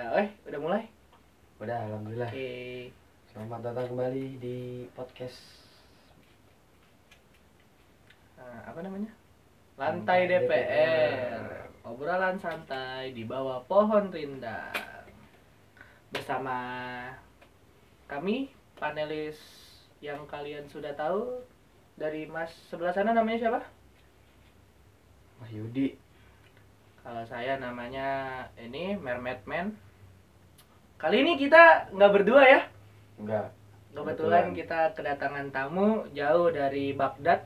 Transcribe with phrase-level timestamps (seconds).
[0.00, 0.82] eh udah mulai
[1.60, 2.30] Udah, alhamdulillah.
[2.30, 2.52] oke
[3.30, 4.58] Selamat datang kembali di
[4.90, 5.38] podcast
[8.34, 9.12] Nah, apa namanya
[9.76, 10.48] lantai Lantai DPR.
[10.48, 11.42] DPR.
[11.82, 14.72] obrolan santai di bawah pohon rindang
[16.10, 16.56] bersama
[18.06, 19.36] kami panelis
[20.00, 21.44] yang kalian sudah tahu
[21.94, 23.60] dari mas sebelah sana namanya siapa
[25.38, 25.96] Mas Yudi.
[27.00, 28.08] kalau saya namanya
[28.56, 29.72] ini Mermaid Man
[31.00, 32.60] kali ini kita nggak berdua ya
[33.20, 33.52] Enggak.
[33.90, 34.44] Kebetulan Kebetulan.
[34.56, 37.44] kita kedatangan tamu jauh dari Baghdad.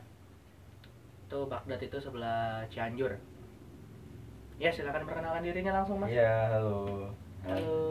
[1.27, 3.19] Tuh Baghdad itu sebelah Cianjur.
[4.61, 6.15] Ya silakan perkenalkan dirinya langsung mas.
[6.15, 7.11] Iya, halo.
[7.43, 7.83] Halo,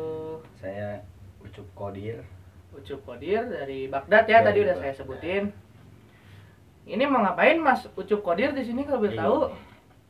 [0.64, 1.04] Saya
[1.44, 2.24] Ucup Kodir.
[2.72, 5.44] Ucup Kodir dari Baghdad ya Dari tadi udah saya sebutin.
[6.88, 9.38] Ini mau ngapain mas Ucup Kodir di sini kalau boleh tahu?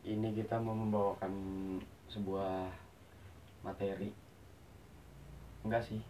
[0.06, 1.32] Ini kita mau membawakan
[2.06, 2.70] sebuah
[3.66, 4.14] materi.
[5.64, 6.00] Enggak sih.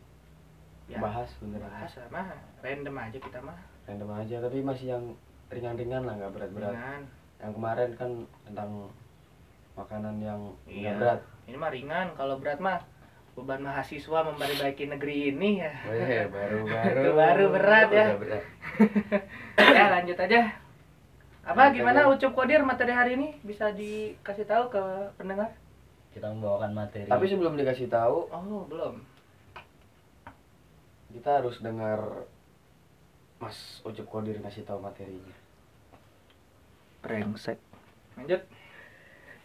[0.91, 1.01] Ya.
[1.01, 1.71] Bahas beneran.
[1.71, 2.29] Bahas mah
[2.61, 3.57] random aja kita mah.
[3.89, 5.05] Random aja, tapi masih yang
[5.49, 6.75] ringan-ringan lah, nggak berat-berat.
[6.75, 7.03] Ringan.
[7.41, 8.11] Yang kemarin kan
[8.45, 8.71] tentang
[9.75, 10.93] makanan yang Iya.
[10.93, 11.21] nggak berat.
[11.49, 12.07] Ini mah ringan.
[12.19, 12.79] Kalau berat mah
[13.35, 15.73] beban mahasiswa memperbaiki negeri ini ya.
[16.29, 17.11] Baru-baru.
[17.17, 18.07] Baru berat ya.
[18.15, 18.45] Berat.
[19.79, 20.65] ya lanjut aja
[21.45, 22.11] apa Lanjut gimana aja.
[22.11, 24.83] ucup kodir materi hari ini bisa dikasih tahu ke
[25.21, 25.53] pendengar
[26.11, 27.11] Kita membawakan materi.
[27.11, 29.03] Tapi sebelum dikasih tahu, oh belum
[31.15, 32.27] kita harus dengar
[33.39, 35.35] Mas Ucup Kodir ngasih tahu materinya.
[37.05, 37.61] brengsek.
[38.17, 38.41] Lanjut.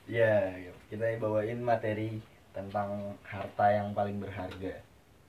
[0.07, 0.55] Ya,
[0.87, 2.23] kita bawain materi
[2.55, 4.79] tentang harta yang paling berharga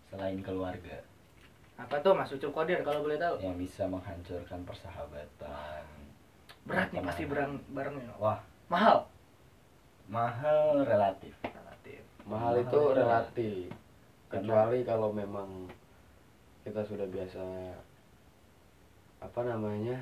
[0.08, 1.02] selain keluarga.
[1.74, 3.40] Apa tuh mas ucup kodir kalau boleh tahu?
[3.42, 5.82] Yang bisa menghancurkan persahabatan.
[6.68, 9.08] berat nih pasti barang barangnya Wah, mahal.
[10.06, 11.32] Mahal relatif.
[11.42, 12.04] relatif.
[12.28, 13.68] Mahal Mahal itu itu relatif.
[14.28, 15.66] Karena- Kecuali kalau memang
[16.70, 17.42] kita sudah biasa
[19.18, 19.98] apa namanya?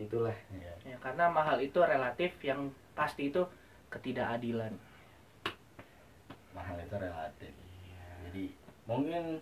[0.00, 0.32] Itulah.
[0.56, 0.72] Ya.
[0.88, 3.44] ya karena mahal itu relatif yang pasti itu
[3.92, 4.72] ketidakadilan
[6.56, 7.52] Mahal itu relatif.
[8.24, 8.44] Jadi
[8.88, 9.38] mungkin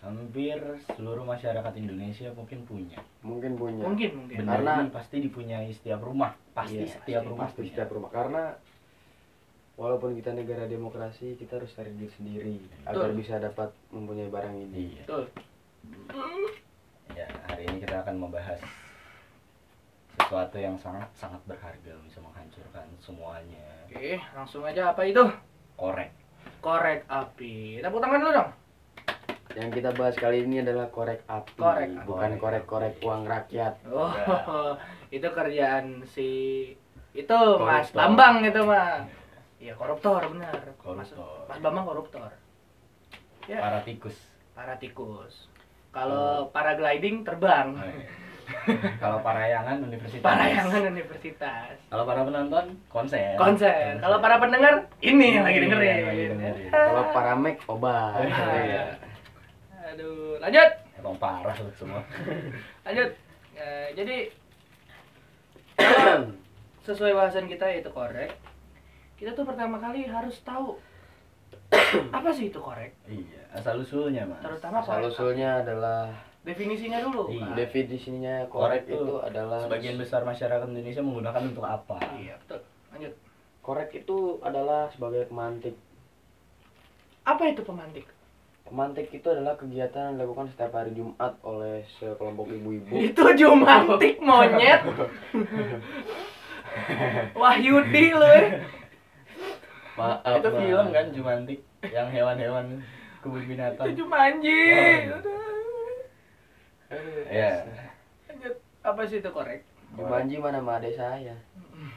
[0.00, 0.58] hampir
[0.96, 2.98] seluruh masyarakat Indonesia mungkin punya.
[3.20, 3.84] Mungkin punya.
[3.84, 6.34] mungkin mungkin Karena- ini pasti dipunyai setiap rumah.
[6.56, 7.68] Pasti Iya, setiap pasti, rumah Pasti punya.
[7.70, 8.10] setiap rumah.
[8.10, 8.42] Karena
[9.82, 13.18] walaupun kita negara demokrasi, kita harus cari duit sendiri agar Betul.
[13.18, 14.94] bisa dapat mempunyai barang ini.
[14.94, 15.02] Iya.
[15.02, 15.24] betul
[17.12, 18.62] Ya, hari ini kita akan membahas
[20.14, 23.66] sesuatu yang sangat sangat berharga bisa menghancurkan semuanya.
[23.84, 25.20] oke langsung aja apa itu
[25.74, 26.08] Korek.
[26.62, 28.50] korek api tepuk tangan dulu dong
[29.52, 33.76] Yang kita bahas kali ini adalah korek api, Korek bukan korek-korek uang rakyat.
[33.84, 34.80] Oh, Enggak.
[35.16, 36.28] itu kerjaan si
[37.12, 37.98] itu Mas Koruptor.
[38.16, 39.04] Bambang itu mah.
[39.62, 40.58] Iya koruptor benar.
[40.58, 41.46] Mas, Koruptor.
[41.46, 42.30] Mas Bambang koruptor.
[43.46, 44.16] Ya, Para tikus.
[44.52, 45.46] para tikus.
[45.94, 47.78] Kalau paragliding terbang.
[47.78, 48.10] Oh, iya.
[48.98, 50.18] Kalau parayangan universitas.
[50.20, 51.74] Parayangan universitas.
[51.86, 53.38] Kalau para penonton konser.
[53.38, 54.02] Konser.
[54.02, 55.96] Kalau para pendengar ini yang lagi dengerin.
[56.36, 56.70] dengerin.
[56.70, 58.18] Kalau paramek obat.
[58.18, 58.58] Ah.
[58.58, 58.84] Iya.
[59.94, 60.70] Aduh, lanjut.
[60.98, 62.02] emang parah lu semua.
[62.86, 63.10] Lanjut.
[63.52, 64.16] Eh, jadi
[66.82, 68.32] sesuai bahasan kita yaitu korek,
[69.22, 70.74] kita tuh pertama kali harus tahu
[72.18, 74.42] apa sih itu korek, iya, asal usulnya, Mas.
[74.42, 75.14] terutama Asal korek.
[75.14, 76.10] usulnya adalah
[76.42, 77.30] Definisinya dulu.
[77.30, 77.46] Iya.
[77.46, 82.02] Nah, definisinya korek, Korek itu itu adalah Sebagian besar masyarakat Indonesia menggunakan untuk apa?
[82.18, 82.66] Iya, betul.
[82.90, 83.14] Lanjut.
[83.62, 85.78] korek itu adalah sebagai pemantik.
[87.22, 88.10] Apa itu pemantik?
[88.66, 92.90] Pemantik itu adalah kegiatan yang dilakukan setiap hari Jumat oleh sekelompok ibu-ibu.
[93.14, 94.82] Itu jumantik monyet.
[97.38, 98.81] Wahyudi lu eh.
[99.92, 102.80] Maaf, itu film kan Jumantik yang hewan-hewan
[103.20, 103.86] kebun binatang.
[103.92, 104.62] Itu jumanji.
[105.12, 105.20] Oh.
[106.92, 107.22] Aduh.
[107.28, 107.52] Iya.
[108.28, 108.54] Lanjut.
[108.82, 109.60] Apa sih itu korek?
[109.92, 111.36] Jumanji mana sama adik saya.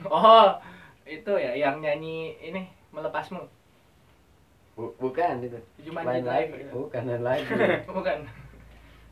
[0.05, 0.59] Oh,
[1.07, 3.47] itu ya yang nyanyi ini melepasmu.
[4.75, 5.59] Bu- bukan itu.
[5.87, 6.67] Jumanji Lain ya.
[6.75, 7.47] Bukan lain lagi.
[7.96, 8.17] Bukan.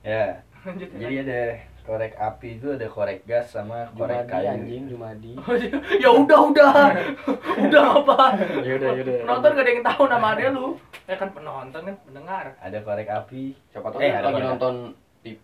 [0.04, 0.90] Ya, Lanjut.
[1.00, 1.42] jadi ada
[1.83, 4.50] korek api itu ada korek gas sama korek Jumadi kayu.
[4.50, 5.31] anjing, Jumadi.
[6.03, 6.71] ya udah udah
[7.65, 8.18] udah apa
[8.62, 9.15] Yaudah, yaudah.
[9.21, 10.68] penonton gak ada yang tahu nama dia lu
[11.03, 13.44] ya kan penonton kan pendengar Ada korek api.
[13.69, 14.75] Siapa tahu Eh, lagi nonton
[15.19, 15.44] TV.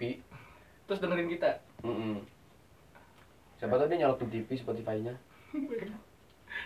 [0.83, 2.24] terus dengerin kita Mm-mm.
[3.56, 5.13] Siapa tahu dia nyalain TV Spotify-nya.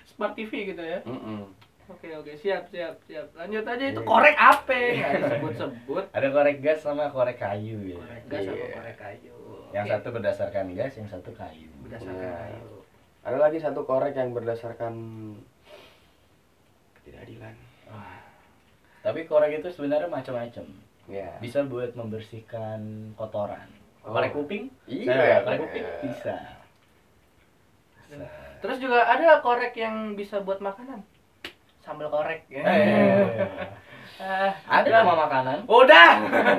[0.05, 1.49] smart TV gitu ya Mm-mm.
[1.85, 4.07] oke oke siap siap siap lanjut aja itu Iya.
[4.07, 7.97] korek apa nggak disebut sebut Ada korek gas sama korek kayu ya.
[7.99, 8.73] korek gas sama Iya.
[8.73, 9.35] korek kayu
[9.73, 11.69] Yang satu berdasarkan gas, yang satu kayu.
[11.81, 12.33] berdasarkan Iya.
[12.37, 12.63] kayu
[13.23, 14.93] Ada lagi satu korek yang berdasarkan
[16.99, 17.55] ketidakadilan.
[17.89, 18.19] Wah,
[19.03, 20.65] Tapi korek itu sebenarnya macam-macam.
[21.11, 21.35] Ya.
[21.43, 23.67] Bisa buat membersihkan kotoran.
[24.03, 24.15] Oh.
[24.15, 24.71] Korek kuping?
[24.87, 25.11] Iya.
[25.11, 26.35] Nah, korek kuping bisa.
[28.63, 31.03] Terus juga ada korek yang bisa buat makanan.
[31.83, 32.47] Sambal korek.
[32.47, 32.63] Eh,
[34.21, 35.57] Ah, ada nama makanan.
[35.65, 36.11] Udah.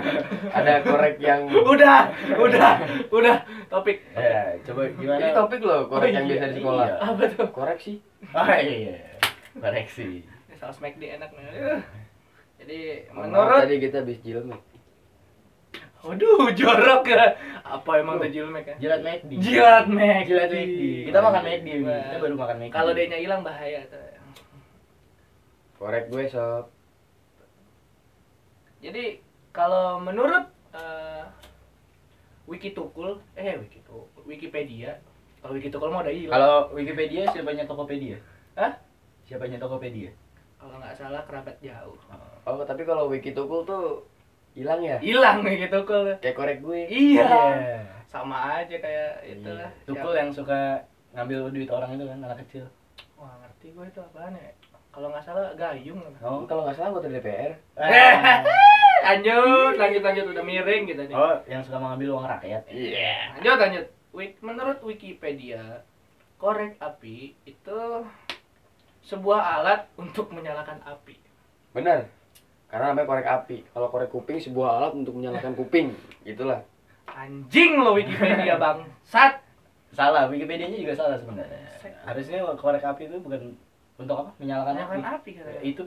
[0.58, 2.72] Ada korek yang udah, udah,
[3.10, 3.36] udah.
[3.70, 4.02] Topik.
[4.10, 5.18] Ya, coba gimana?
[5.22, 6.86] Ini topik loh, korek Oh, yang iya, biasa di sekolah.
[6.86, 6.96] iya.
[7.00, 7.46] Apa tuh?
[7.50, 7.96] Korek sih.
[8.34, 8.96] Oh iya.
[9.54, 10.26] Koreksi.
[10.58, 11.46] Saus McD enak nih.
[12.58, 12.78] Jadi
[13.14, 14.62] Menurut menurut tadi kita habis jilmek.
[16.04, 17.24] Waduh, jorok ya.
[17.64, 18.76] Apa emang tuh jilmek ya?
[18.76, 19.30] Jilat McD.
[19.40, 20.26] Jilat McD.
[20.26, 20.80] Jilat McD.
[21.08, 22.72] Kita makan McD, kita baru makan McD.
[22.74, 24.02] Kalau dia hilang bahaya tuh.
[25.78, 26.73] Korek gue sob.
[28.84, 29.04] Jadi
[29.48, 30.44] kalau menurut
[30.76, 31.24] eh,
[32.44, 35.00] Wiki Tukul, eh Wiki Tukul, Wikipedia,
[35.40, 36.36] kalau Wiki Tukul mah udah hilang.
[36.36, 38.20] Kalau Wikipedia siapanya Tokopedia?
[38.60, 38.76] Hah?
[39.24, 40.12] Siapanya Tokopedia?
[40.60, 41.96] Kalau nggak salah kerabat jauh.
[42.44, 44.04] Oh, tapi kalau wiki tukul tuh
[44.56, 44.96] hilang ya?
[44.96, 46.16] Hilang Wiki Tukul.
[46.24, 46.88] Kayak korek gue.
[46.88, 47.28] Iya.
[48.08, 49.68] Sama aja kayak itulah.
[49.68, 49.84] Iya.
[49.84, 50.80] Tukul yang suka
[51.12, 52.64] ngambil duit orang itu kan anak kecil.
[53.20, 54.56] Wah ngerti gue itu apaan ya?
[54.88, 56.00] Kalau nggak salah gayung.
[56.24, 57.52] Oh, kalau nggak salah anggota DPR.
[59.04, 61.14] lanjut, lanjut, lanjut udah miring gitu nih.
[61.14, 62.62] Oh, yang suka mengambil uang rakyat.
[62.66, 63.36] Iya.
[63.36, 63.86] Lanjut, lanjut.
[64.10, 65.82] Wik- menurut Wikipedia,
[66.36, 67.78] korek api itu
[69.02, 71.18] sebuah alat untuk menyalakan api.
[71.70, 72.08] Benar.
[72.66, 73.56] Karena namanya korek api.
[73.68, 75.92] Kalau korek kuping sebuah alat untuk menyalakan kuping.
[76.22, 76.64] Gitulah.
[77.06, 79.44] Anjing lo Wikipedia bangsat.
[79.94, 81.70] Salah, Wikipedia-nya juga salah sebenarnya.
[82.02, 83.54] Harusnya korek api itu bukan
[83.94, 84.30] untuk apa?
[84.36, 85.30] Menyalakan Menyalakan api.
[85.38, 85.62] api.
[85.64, 85.82] Itu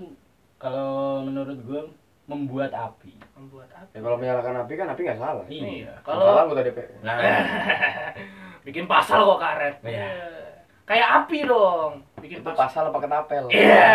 [0.56, 1.82] kalau menurut gue
[2.28, 3.16] membuat api.
[3.40, 3.96] Membuat api.
[3.96, 5.46] Ya kalau menyalakan api kan api nggak salah.
[5.48, 5.64] Iya.
[5.64, 6.90] Yang Kalau salah anggota DPR.
[7.00, 7.18] Nah,
[8.68, 9.76] bikin pasal kok karet.
[9.88, 10.08] Iya.
[10.88, 11.92] Kayak api dong.
[12.20, 12.60] Bikin Itu pasal.
[12.60, 13.44] pasal apa ketapel?
[13.52, 13.92] Iya,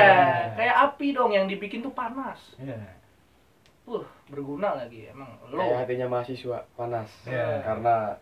[0.56, 2.40] kayak api dong yang dibikin tuh panas.
[2.56, 3.00] iya.
[3.82, 5.58] Uh, berguna lagi emang lo.
[5.58, 7.08] Kayak hatinya mahasiswa panas.
[7.28, 7.60] Iya.
[7.64, 8.16] Karena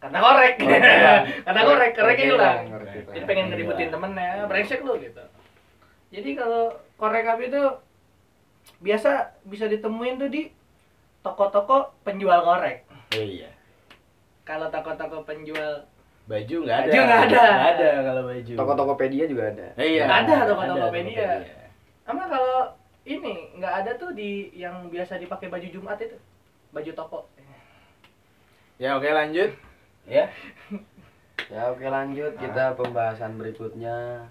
[0.00, 0.54] Karena korek.
[0.56, 1.22] Korek hilang.
[1.46, 2.58] Karena korek, korek hilang.
[2.72, 3.14] korek hilang.
[3.14, 5.24] Jadi pengen ngeributin temennya, brengsek lu gitu.
[6.10, 7.62] Jadi kalau korek api itu
[8.78, 10.54] biasa bisa ditemuin tuh di
[11.26, 12.86] toko-toko penjual korek.
[13.12, 13.50] Iya.
[14.46, 15.90] Kalau toko-toko penjual
[16.30, 16.86] Baju nggak ada.
[16.86, 17.42] Baju nggak ada.
[17.42, 18.52] Nggak ada kalau baju.
[18.54, 19.66] Toko-tokopedia juga ada.
[19.74, 20.04] Eh, iya.
[20.06, 21.26] Nggak ada toko Ada Tokopedia.
[21.26, 21.58] Tokopedia.
[22.10, 22.58] sama kalau
[23.06, 26.14] ini nggak ada tuh di yang biasa dipakai baju Jumat itu.
[26.70, 27.20] Baju toko.
[28.78, 29.50] Ya oke lanjut.
[30.06, 30.30] Ya.
[31.50, 34.30] Ya oke lanjut kita pembahasan berikutnya.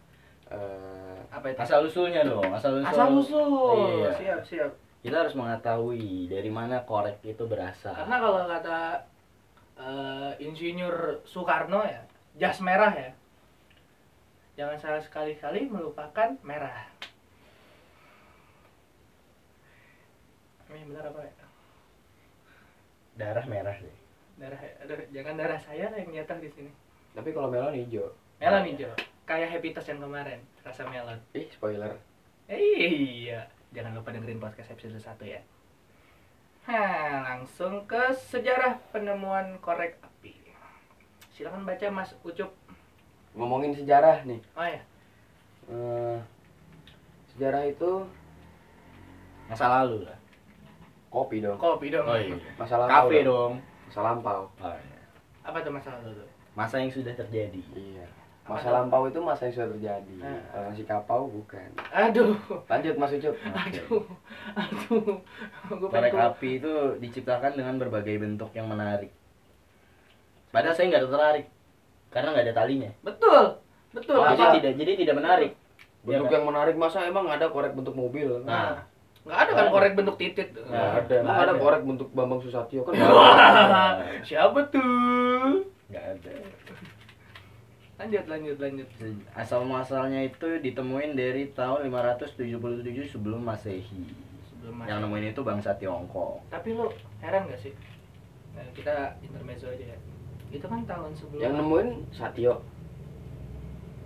[0.49, 1.59] Eh, Apa itu?
[1.61, 2.45] Asal usulnya dong.
[2.49, 2.89] Asal usul.
[2.89, 3.77] Asal usul.
[4.01, 4.11] Iya.
[4.17, 4.71] Siap, siap.
[4.99, 7.93] Kita harus mengetahui dari mana korek itu berasal.
[7.93, 8.79] Karena kalau kata
[9.79, 12.01] eh, Insinyur Soekarno ya,
[12.41, 13.11] jas merah ya.
[14.57, 16.89] Jangan salah sekali-kali melupakan merah.
[20.69, 21.33] Ini benar apa ya?
[23.19, 23.97] darah merah deh.
[24.39, 26.71] Darah, aduh, jangan darah saya yang nyetak di sini.
[27.11, 28.07] tapi kalau melon hijau.
[28.39, 28.87] Melon hijau,
[29.29, 31.21] kayak Happy Toast yang kemarin, rasa melon.
[31.31, 31.93] Ih, spoiler.
[32.49, 32.57] Eh,
[33.21, 35.41] iya, jangan lupa dengerin podcast episode 1 ya.
[36.65, 40.33] Nah, langsung ke sejarah penemuan korek api.
[41.29, 42.49] Silakan baca Mas Ucup.
[43.31, 44.41] Ngomongin sejarah nih.
[44.57, 44.81] Oh ya,
[45.69, 46.17] Eh,
[47.29, 48.01] sejarah itu
[49.45, 50.17] Masa lalu lah.
[51.09, 51.57] kopi dong.
[51.57, 52.05] kopi dong.
[52.05, 52.33] Oh iya.
[52.57, 53.05] Masa lampau.
[53.05, 53.29] Kafe dong.
[53.29, 53.53] dong.
[53.85, 54.41] Masa lampau.
[54.57, 55.01] Oh, iya.
[55.45, 56.25] Apa tuh masalah tuh?
[56.53, 57.61] Masa yang sudah terjadi.
[57.73, 58.05] Iya.
[58.49, 60.13] Masa lampau itu masa yang sudah terjadi.
[60.19, 60.41] Ah.
[60.49, 61.69] Kalau masih kapau bukan.
[61.89, 62.33] Aduh,
[62.65, 63.35] Lanjut Mas Ucup.
[63.61, 64.01] aduh,
[64.57, 65.05] aduh.
[65.85, 69.13] Korek api itu diciptakan dengan berbagai bentuk yang menarik.
[70.49, 71.45] Padahal saya nggak tertarik
[72.09, 72.91] karena nggak ada talinya.
[72.99, 73.61] Betul,
[73.93, 74.17] betul.
[74.17, 74.55] Oh, jadi apa?
[74.57, 75.51] tidak jadi tidak menarik.
[75.99, 76.33] Bentuk Iya kan?
[76.33, 78.41] yang menarik masa emang ada korek bentuk mobil?
[78.49, 78.81] Nah,
[79.19, 80.49] Nggak ada kan korek bentuk titit.
[80.55, 81.15] Nggak Nah, ada.
[81.21, 81.61] Nggak ada ada.
[81.61, 82.97] korek bentuk Bambang Susatyo kan?
[82.97, 83.93] Wah,
[84.25, 85.69] siapa tuh?
[85.85, 86.31] nggak ada.
[87.99, 88.87] Lanjut, lanjut, lanjut.
[89.35, 94.07] Asal muasalnya itu ditemuin dari tahun 577 sebelum Masehi.
[94.47, 95.03] Sebelum Yang masuk.
[95.03, 96.39] nemuin itu bangsa Tiongkok.
[96.47, 97.75] Tapi lo heran gak sih?
[98.55, 99.97] Nah, kita intermezzo aja ya.
[100.47, 102.63] Itu kan tahun sebelum Yang nemuin Satyo.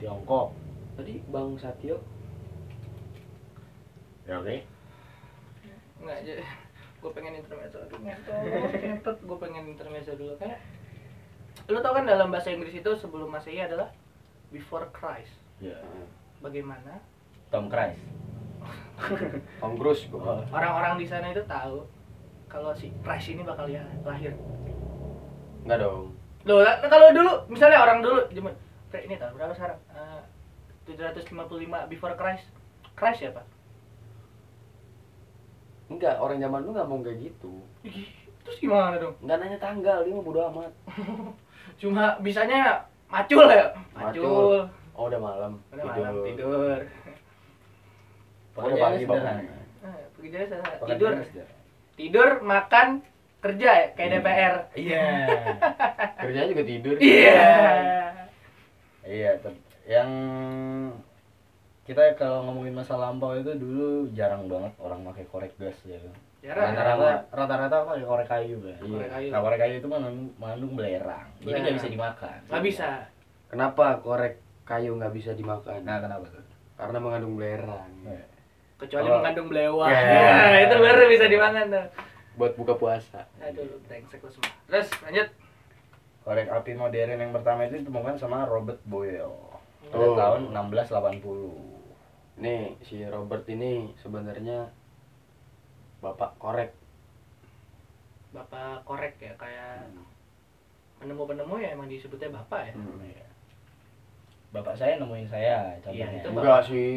[0.01, 0.57] Tiongkok.
[0.97, 2.01] Tadi Bang Satyo.
[4.25, 4.57] Ya oke.
[6.01, 6.33] Enggak aja.
[6.97, 8.41] Gue pengen intermezzo aduh ngentot,
[8.73, 9.17] ngentot.
[9.21, 10.57] Gue pengen intermezzo dulu kayak
[11.72, 13.88] Lo tau kan dalam bahasa Inggris itu sebelum Masehi adalah
[14.51, 15.32] before Christ.
[15.63, 15.79] Ya.
[16.43, 17.00] Bagaimana
[17.48, 18.03] Tom Cruise.
[19.63, 20.03] Tom Cruise.
[20.12, 20.43] Oh.
[20.51, 21.88] orang-orang di sana itu tahu
[22.51, 24.36] kalau si Christ ini bakal ya lahir.
[25.63, 26.12] Enggak dong.
[26.43, 28.53] Loh, lah, kalau dulu misalnya orang dulu zaman
[28.91, 29.79] kayak ini tahun berapa sekarang?
[29.96, 30.22] Eh,
[30.91, 32.46] 755 before Christ.
[33.00, 33.48] Christ siapa?
[35.88, 37.63] Enggak, orang zaman dulu nggak mau kayak gitu.
[37.88, 38.12] Ih,
[38.43, 39.15] Terus gimana dong?
[39.24, 40.72] Nggak nanya tanggal, dia mah bodo amat.
[41.77, 43.73] Cuma bisanya macul ya?
[43.91, 44.23] Macul.
[44.23, 44.57] Macul.
[44.93, 45.51] Oh, udah malam.
[45.69, 46.79] Udah malam tidur.
[48.53, 49.03] Udah pagi.
[49.03, 50.71] Nah, Pekerjaannya sederhana.
[50.79, 51.49] Pekerjaannya Tidur,
[51.93, 52.87] tidur, makan,
[53.39, 54.15] kerja ya kayak Iya.
[54.15, 54.55] DPR.
[54.73, 55.05] Iya.
[56.23, 56.95] Kerjanya juga tidur.
[56.97, 57.49] Iya.
[59.03, 60.09] Iya, tep- yang
[61.83, 65.99] kita kalau ngomongin masa lampau itu dulu jarang banget orang pakai korek gas ya
[66.43, 66.75] Jarang.
[66.75, 68.75] Rata-rata rata-rata pakai korek kayu kan.
[68.75, 68.91] Iya.
[68.91, 69.27] Korek kayu.
[69.31, 71.27] Nah, korek kayu itu mengandung, mengandung belerang.
[71.33, 71.77] Jadi nggak Belerang.
[71.79, 72.39] bisa dimakan.
[72.45, 72.89] Nggak bisa.
[73.47, 74.33] Kenapa korek
[74.63, 75.79] kayu nggak bisa dimakan?
[75.81, 76.43] Nah, kenapa tuh?
[76.75, 77.89] Karena mengandung belerang.
[78.03, 78.23] Nah,
[78.75, 79.88] Kecuali Kalau- mengandung belewah.
[79.88, 80.01] Ya.
[80.03, 81.85] Ya, itu baru bisa dimakan tuh.
[82.35, 83.23] Buat buka puasa.
[83.39, 84.51] Aduh, lu brengsek lu semua.
[84.67, 85.27] Terus lanjut.
[86.21, 89.31] Korek api modern yang pertama itu ditemukan sama Robert Boyle
[89.85, 90.15] pada Oh.
[90.17, 91.55] tahun 1680.
[92.35, 94.67] Nih, si Robert ini sebenarnya
[96.03, 96.72] bapak korek.
[98.36, 99.88] Bapak korek ya kayak
[101.00, 102.74] penemu-penemu ya emang disebutnya bapak ya.
[102.75, 103.00] Hmm.
[103.00, 103.27] Iya.
[104.51, 106.12] Bapak saya nemuin saya contohnya.
[106.12, 106.95] Iya, itu Enggak sih.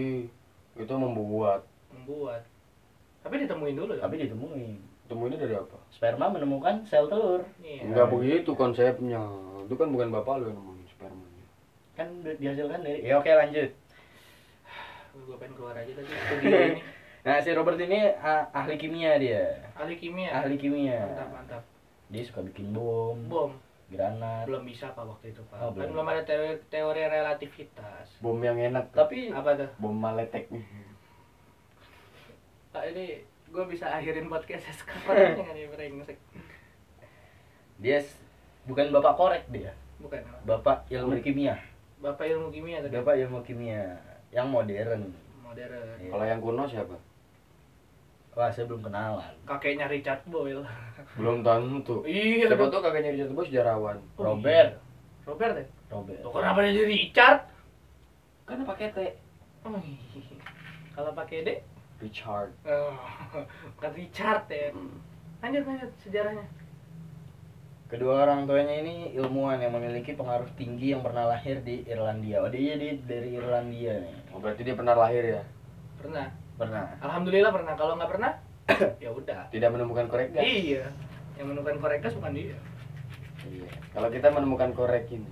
[0.76, 1.62] Itu membuat.
[1.94, 2.42] Membuat.
[3.22, 4.02] Tapi ditemuin dulu ya.
[4.04, 4.76] Tapi ditemuin.
[5.06, 5.78] Temuinnya dari apa?
[5.94, 7.46] Sperma menemukan sel telur.
[7.62, 7.86] Iya.
[7.86, 9.22] Enggak begitu konsepnya.
[9.64, 11.44] Itu kan bukan bapak lu yang nemuin spermanya.
[11.94, 13.70] Kan di- dihasilkan dari Ya oke lanjut.
[15.16, 16.12] Gue pengen keluar aja tadi.
[16.44, 16.95] Ini.
[17.26, 19.42] Nah, si Robert ini ah- ahli kimia dia.
[19.74, 20.30] Ahli kimia.
[20.30, 21.02] Ahli kimia.
[21.10, 21.62] Mantap, mantap.
[22.06, 23.50] Dia suka bikin bom, Bom.
[23.90, 24.46] granat.
[24.46, 25.58] Belum bisa Pak waktu itu, Pak.
[25.58, 25.90] Oh, kan belum.
[25.90, 28.22] belum ada teori, teori relativitas.
[28.22, 28.94] Bom yang enak.
[28.94, 29.66] Tapi Apa tuh?
[29.82, 30.62] bom maletek nih.
[32.70, 36.18] Pak ini gue bisa akhirin podcast sekarang aja nih brengsek.
[37.76, 37.98] dia
[38.70, 39.74] bukan bapak korek dia.
[39.98, 40.22] Bukan.
[40.46, 41.58] Bapak ilmu kimia.
[41.98, 42.94] Bapak ilmu kimia tadi.
[42.94, 43.98] Bapak ilmu kimia
[44.30, 45.10] yang modern.
[45.42, 45.98] Modern.
[45.98, 46.10] Iya.
[46.14, 46.94] Kalau yang kuno siapa?
[48.36, 49.32] Wah, saya belum kenalan.
[49.48, 50.60] Kakeknya Richard Boyle.
[51.16, 52.04] Belum tentu.
[52.04, 52.52] Iya.
[52.52, 53.96] Siapa tuh kakaknya Richard Bos sejarawan.
[54.20, 54.76] Oh, Robert.
[54.76, 55.24] iya.
[55.24, 55.66] Robert ya?
[55.88, 56.20] Robert.
[56.20, 57.40] Loh, kenapa dia jadi Richard?
[58.44, 58.98] Kan pakai T.
[59.64, 60.36] Oh, iya.
[60.92, 61.50] Kalau pakai D?
[62.04, 62.52] Richard.
[62.68, 62.92] Oh,
[63.80, 64.68] bukan Richard ya.
[64.68, 65.00] Hmm.
[65.40, 66.44] Lanjut lanjut sejarahnya.
[67.88, 72.44] Kedua orang tuanya ini ilmuwan yang memiliki pengaruh tinggi yang pernah lahir di Irlandia.
[72.44, 74.16] Oh, dia, dia dari Irlandia nih.
[74.36, 75.42] Oh, berarti dia pernah lahir ya?
[75.96, 76.28] Pernah.
[76.56, 76.84] Pernah.
[77.00, 77.74] Alhamdulillah pernah.
[77.76, 78.32] Kalau nggak pernah,
[79.04, 79.52] ya udah.
[79.52, 80.44] Tidak menemukan korek gas.
[80.44, 80.88] Iya.
[81.36, 82.58] Yang menemukan korek gas bukan dia.
[83.44, 83.68] Iya.
[83.92, 85.30] Kalau kita menemukan korek ini.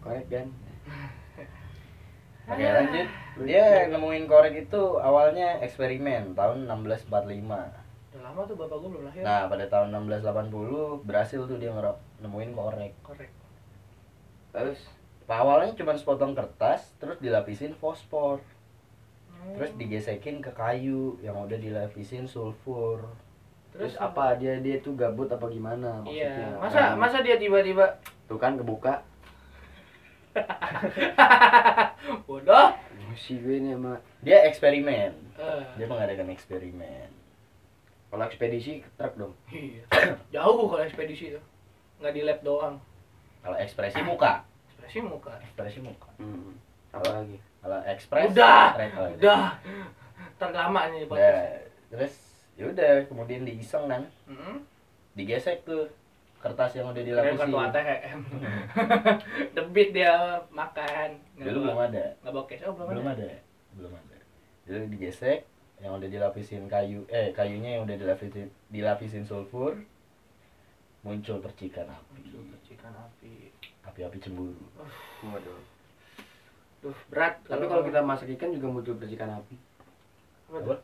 [0.00, 0.46] Korek kan?
[2.50, 3.08] Oke, lanjut.
[3.42, 7.10] Dia nemuin korek itu awalnya eksperimen tahun 1645.
[7.10, 9.22] Udah lama tuh bapak gue belum lahir.
[9.26, 12.94] Nah, pada tahun 1680 berhasil tuh dia ngero- nemuin korek.
[13.02, 13.30] Korek.
[14.54, 14.78] Terus
[15.26, 18.38] awalnya cuma sepotong kertas, terus dilapisin fosfor.
[19.54, 23.06] Terus digesekin ke kayu yang udah dilapisin sulfur.
[23.70, 26.32] terus apa dia dia tuh gabut apa gimana maksudnya?
[26.32, 26.56] Iya.
[26.56, 27.84] Masa Kan, masa dia tiba-tiba
[28.24, 29.04] tuh kan kebuka.
[32.26, 32.68] bodoh?
[32.92, 35.12] Emosi gue ini sama Dia eksperimen.
[35.36, 37.08] Eh, Dia mengadakan eksperimen.
[38.06, 39.34] kalau ekspedisi truk dong.
[39.50, 39.84] iya.
[40.34, 41.44] Jauh kalau ekspedisi tuh.
[42.00, 42.76] Nggak di lab doang.
[43.42, 45.32] Kalau ekspresi muka, Ekspresi muka.
[45.38, 46.08] ekspresi muka.
[46.16, 46.56] Hmm.
[46.90, 47.36] Apa lagi?
[47.66, 48.78] Kalau ekspres Udah.
[48.78, 48.94] light.
[49.18, 49.58] Udah.
[50.38, 51.10] Ntar lama nih Udah.
[51.10, 51.66] podcast.
[51.90, 52.14] Terus
[52.54, 54.62] ya udah kemudian diiseng kan, Hmm.
[55.12, 55.90] digesek tuh
[56.38, 57.42] kertas yang udah dilapisin.
[57.42, 58.20] kartu ATM.
[59.50, 60.14] Debit dia
[60.48, 61.18] makan.
[61.34, 62.04] Nggak Dulu belum ada.
[62.22, 62.62] Nggak bawa cash.
[62.62, 63.24] Oh, belum, belum ada.
[63.24, 63.38] ada
[63.74, 64.16] belum ada
[64.64, 65.38] jadi digesek
[65.76, 69.76] yang udah dilapisin kayu eh kayunya yang udah dilapisin dilapisin sulfur
[71.02, 73.52] muncul percikan api Muncul percikan api.
[73.82, 74.56] api-api cemburu
[75.22, 75.60] Waduh.
[76.86, 77.42] Duh, berat.
[77.42, 79.58] Tapi kalau kita masak ikan juga muncul percikan api.
[80.46, 80.78] Apa tuh?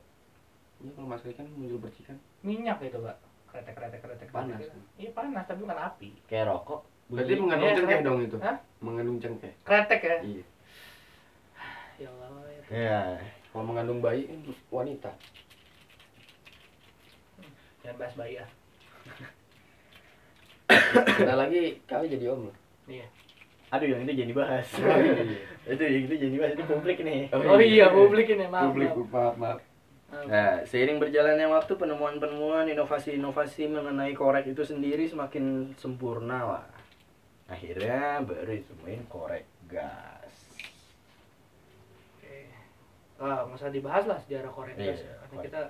[0.83, 2.19] Iya kalau masak ikan muncul percikan.
[2.43, 3.23] minyak itu, Pak.
[3.55, 4.29] Kretek kretek kretek.
[4.35, 4.67] Panas.
[4.99, 6.11] Iya, panas tapi bukan api.
[6.27, 7.43] kayak rokok Berarti bunyi.
[7.47, 8.37] mengandung Iya, cengkeh dong itu.
[8.43, 8.57] Hah?
[8.83, 9.53] Mengandung cengkeh.
[9.63, 10.19] Kretek ya?
[10.27, 10.45] Iya.
[12.03, 12.29] Ya Allah.
[12.51, 12.63] ya.
[12.75, 13.01] ya
[13.55, 14.27] Kalau mengandung bayi
[14.75, 15.15] wanita.
[17.87, 18.51] Jangan bahas bayi ah.
[21.23, 22.57] Kita lagi kali jadi om loh.
[22.91, 23.07] Iya.
[23.73, 25.73] Aduh yang itu jadi bahas Iya.
[25.73, 28.69] itu yang itu jadi bahas itu publik nih Oh iya, publik ini maaf.
[28.69, 29.35] Publik maaf.
[29.37, 29.59] maaf.
[30.13, 36.65] Nah, seiring berjalannya waktu, penemuan-penemuan, inovasi-inovasi mengenai korek itu sendiri semakin sempurna lah.
[37.49, 40.53] Akhirnya baru ditemuin korek gas.
[42.13, 42.45] Oke.
[43.17, 45.01] Ah, usah dibahas lah sejarah korek Iya, gas.
[45.01, 45.45] Karena korek.
[45.49, 45.61] kita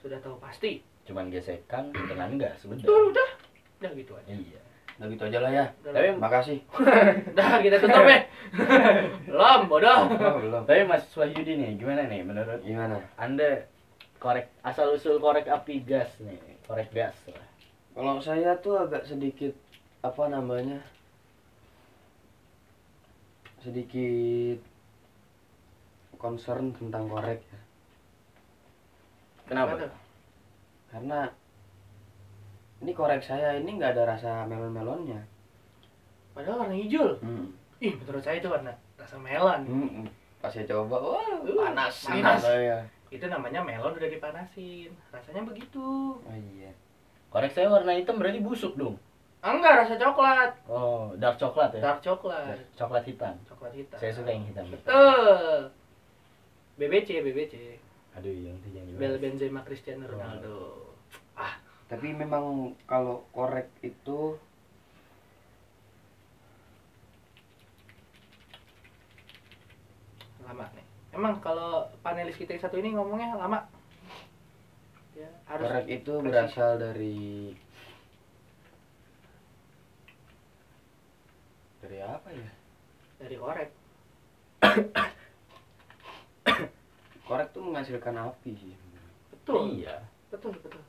[0.00, 0.80] sudah tahu pasti.
[1.04, 3.12] Cuman gesekan dengan gas, Tuh, udah.
[3.12, 3.30] udah.
[3.76, 4.30] Udah gitu aja.
[4.30, 4.61] Iya.
[5.00, 5.66] Udah gitu aja lah ya.
[5.82, 6.58] Tapi Makasih.
[7.32, 8.18] udah kita tutup ya.
[9.28, 10.00] Belum, bodoh.
[10.12, 10.62] Oh, belum.
[10.68, 13.00] Tapi Mas Wahyudi nih, gimana nih menurut Gimana?
[13.16, 13.64] Anda
[14.20, 17.42] korek asal usul korek api gas nih korek gas lah
[17.92, 19.50] Kalau saya tuh agak sedikit
[20.04, 20.78] apa namanya?
[23.58, 24.62] Sedikit
[26.16, 27.60] concern tentang korek ya.
[29.50, 29.90] kenapa?
[30.88, 31.20] Karena
[32.82, 35.22] ini korek saya ini nggak ada rasa melon-melonnya.
[36.32, 37.14] Padahal warna hijau.
[37.18, 37.46] Hmm.
[37.78, 39.60] Ih, menurut saya itu warna rasa melon.
[39.64, 40.06] Hmm.
[40.38, 42.38] Pas saya coba, wah Uh, panas, panas.
[42.40, 42.82] saya.
[43.08, 44.90] Itu namanya melon udah dipanasin.
[45.08, 46.16] Rasanya begitu.
[46.16, 46.70] Oh iya.
[47.28, 48.92] korek saya warna hitam berarti busuk dong
[49.40, 50.52] Enggak, rasa coklat.
[50.68, 52.60] oh dark coklat ya Dark coklat.
[52.76, 53.96] coklat hitam Coklat hitam.
[53.96, 55.72] saya suka yang hitam Betul.
[56.76, 57.54] BBC, BBC.
[58.12, 59.16] aduh yang itu jangan Bel.
[59.16, 60.91] Benzema Cristiano Ronaldo.
[61.92, 64.40] Tapi memang kalau korek itu
[70.48, 70.86] Lama nih.
[71.12, 73.68] Emang kalau panelis kita yang satu ini ngomongnya lama.
[75.12, 76.28] Ya, harus korek itu presisi.
[76.32, 77.20] berasal dari
[81.84, 82.50] dari apa ya?
[83.20, 83.70] dari korek.
[87.28, 88.74] Korek tuh menghasilkan api sih.
[89.28, 89.76] Betul.
[89.76, 90.00] iya
[90.32, 90.80] Betul, betul.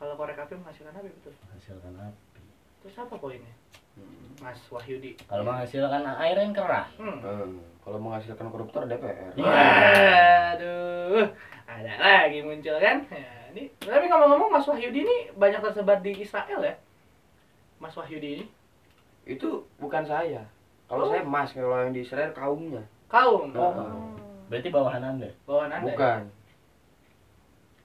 [0.00, 1.34] Kalau korek api menghasilkan api betul.
[1.44, 2.40] menghasilkan api
[2.80, 3.52] Terus apa poinnya?
[3.92, 4.32] Hmm.
[4.40, 5.12] Mas Wahyudi.
[5.22, 7.20] kalau menghasilkan air yang keras Hmm.
[7.20, 7.46] Eh,
[7.80, 9.32] kalau menghasilkan koruptor DPR.
[9.34, 9.44] Iya.
[9.44, 11.28] Waduh,
[11.66, 13.04] ada lagi muncul kan?
[13.06, 16.74] Ya, ini tapi ngomong-ngomong Mas Wahyudi ini banyak tersebar di Israel ya?
[17.76, 18.44] Mas Wahyudi ini
[19.26, 20.40] Itu bukan saya.
[20.86, 21.10] Kalau Oh.
[21.12, 22.82] saya mas, kalau yang di Israel kaumnya.
[23.06, 23.52] kaum.
[23.52, 24.16] Oh.
[24.46, 25.84] berarti bawahan anda Bawahan Anda.
[25.84, 25.92] ya?
[25.92, 26.20] Bukan.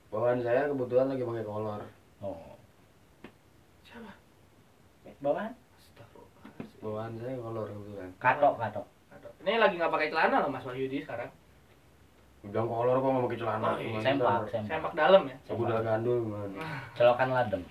[0.08, 1.82] Bawahan saya kebetulan lagi pakai kolor.
[2.20, 2.56] Oh
[3.84, 4.12] Siapa?
[5.20, 5.54] bawahan.
[6.80, 8.10] Bawahan saya kolor kebetulan.
[8.18, 11.30] katok katok Aduh, Ini lagi nggak pakai celana loh Mas Wahyudi sekarang.
[12.44, 13.68] Bilang kolor kok nggak pakai celana.
[13.68, 14.00] Oh, iya.
[14.00, 15.36] Sempak sempak Sempak dalam ya.
[15.44, 16.62] Segudal gandul gimana?
[16.94, 17.62] celokan ladem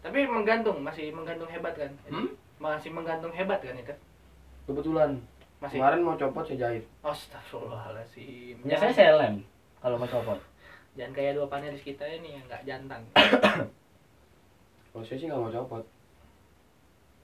[0.00, 1.92] Tapi menggantung, masih menggantung hebat kan?
[2.08, 2.32] Hmm?
[2.56, 3.92] Masih menggantung hebat kan itu?
[4.64, 5.20] Kebetulan
[5.60, 5.76] Masih.
[5.76, 6.84] kemarin mau copot saya jahit.
[7.04, 8.64] Astagfirullahaladzim.
[8.64, 9.44] biasanya saya lem
[9.76, 10.40] kalau mau copot
[11.00, 13.00] Jangan kayak dua panelis kita ini yang nggak jantan.
[14.90, 15.84] Kalau saya sih nggak mau copot.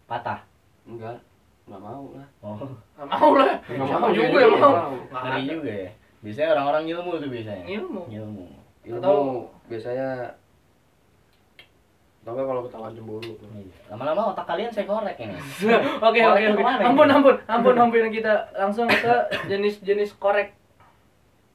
[0.07, 0.39] patah
[0.87, 1.19] Enggak,
[1.67, 2.27] nggak mau lah.
[2.41, 2.57] oh
[2.95, 3.59] Nggak mau lah.
[3.69, 4.75] Nggak mau juga nggak mau.
[5.13, 5.91] Ngeri juga ya
[6.25, 8.03] biasanya orang-orang ilmu tuh biasanya Ilmu.
[8.09, 8.47] ilmu
[8.83, 10.09] Ilmu Atau- biasanya
[12.27, 13.33] enggak kalau ketahuan cemburu.
[13.55, 13.77] Iya.
[13.87, 15.39] lama-lama otak kalian saya korek ini
[16.07, 16.63] Oke oke oke.
[16.83, 19.15] Ampun ampun ampun ampun kita langsung ke
[19.47, 20.51] jenis-jenis korek.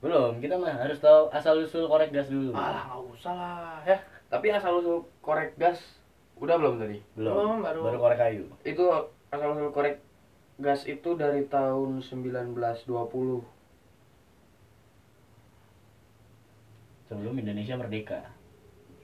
[0.02, 3.98] Belum kita mah harus tahu asal usul korek gas dulu Alah nggak usah lah ya.
[4.28, 5.78] Tapi asal usul korek gas
[6.36, 6.98] udah belum tadi?
[7.14, 8.90] belum Belum, baru- baru korek kayu Itu
[9.28, 10.02] asal usul korek
[10.58, 13.46] gas itu dari tahun 1920.
[17.04, 18.22] sebelum Indonesia merdeka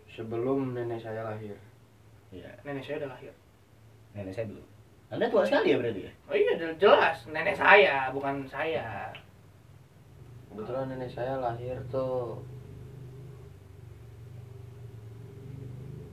[0.10, 1.54] Sebelum nenek saya lahir.
[2.30, 3.34] iya Nenek saya udah lahir.
[4.14, 4.66] nenek saya belum
[5.08, 9.12] anda tua sekali ya berarti ya Oh iya jel- jelas nenek saya bukan saya.
[10.58, 12.42] Kebetulan nenek saya lahir tuh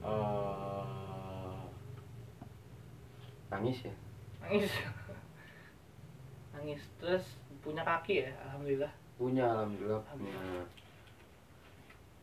[0.04, 1.56] eh
[3.48, 3.94] nangis ya.
[4.44, 4.68] Nangis.
[6.52, 7.24] Nangis terus
[7.64, 8.92] punya kaki ya alhamdulillah.
[9.16, 10.36] Punya alhamdulillah punya.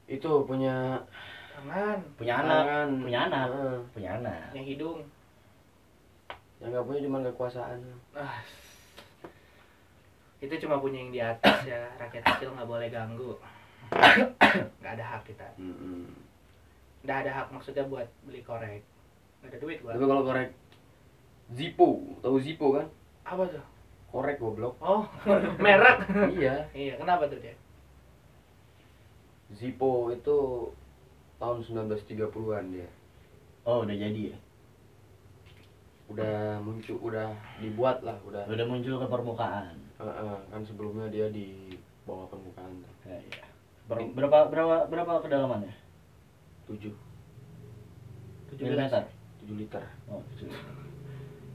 [0.05, 1.01] Itu punya
[1.57, 2.89] Tangan, punya anak tangan.
[3.01, 3.77] punya anak Heeh.
[3.97, 4.99] punya anak punya hidung.
[6.61, 7.79] Yang nggak punya cuma kekuasaan.
[8.13, 8.37] Ah,
[10.41, 13.31] itu cuma punya yang di atas ya rakyat kecil nggak boleh ganggu
[14.81, 15.45] nggak ada hak kita
[17.05, 18.81] nggak ada hak maksudnya buat beli korek
[19.41, 20.49] nggak ada duit gua Tapi kalau korek
[21.51, 22.87] Zippo, tahu Zippo kan?
[23.27, 23.65] apa tuh
[24.11, 24.75] Korek goblok.
[24.83, 25.03] oh
[25.63, 26.67] merek iya.
[26.73, 27.53] iya kenapa tuh dia
[29.51, 30.37] Zippo itu
[31.37, 32.87] tahun 1930-an dia.
[33.67, 34.37] oh udah jadi ya
[36.11, 37.31] Udah muncul, udah
[37.63, 38.43] dibuat lah, udah.
[38.43, 41.69] udah muncul ke permukaan Heeh, kan sebelumnya dia di
[42.03, 42.93] bawah permukaan tuh.
[43.05, 43.45] ya, iya.
[43.85, 45.73] Ber- berapa berapa berapa kedalamannya
[46.65, 46.89] 7
[48.51, 49.03] 17 milimeter
[49.41, 49.83] 7 liter.
[50.07, 50.49] oh tujuh.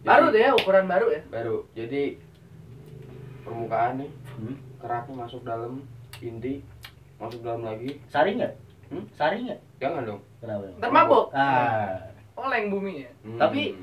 [0.02, 1.66] baru tuh ya ukuran baru ya Baru.
[1.72, 2.18] Jadi
[3.40, 4.56] permukaan nih hmm?
[4.78, 5.82] keraknya masuk dalam
[6.16, 6.62] inti
[7.16, 8.54] masuk dalam lagi saring nggak
[8.86, 9.02] Hmm?
[9.12, 11.98] saring nggak jangan dong kenapa ntar mabuk ah
[12.36, 13.34] oleng buminya Hmm.
[13.36, 13.74] Tapi-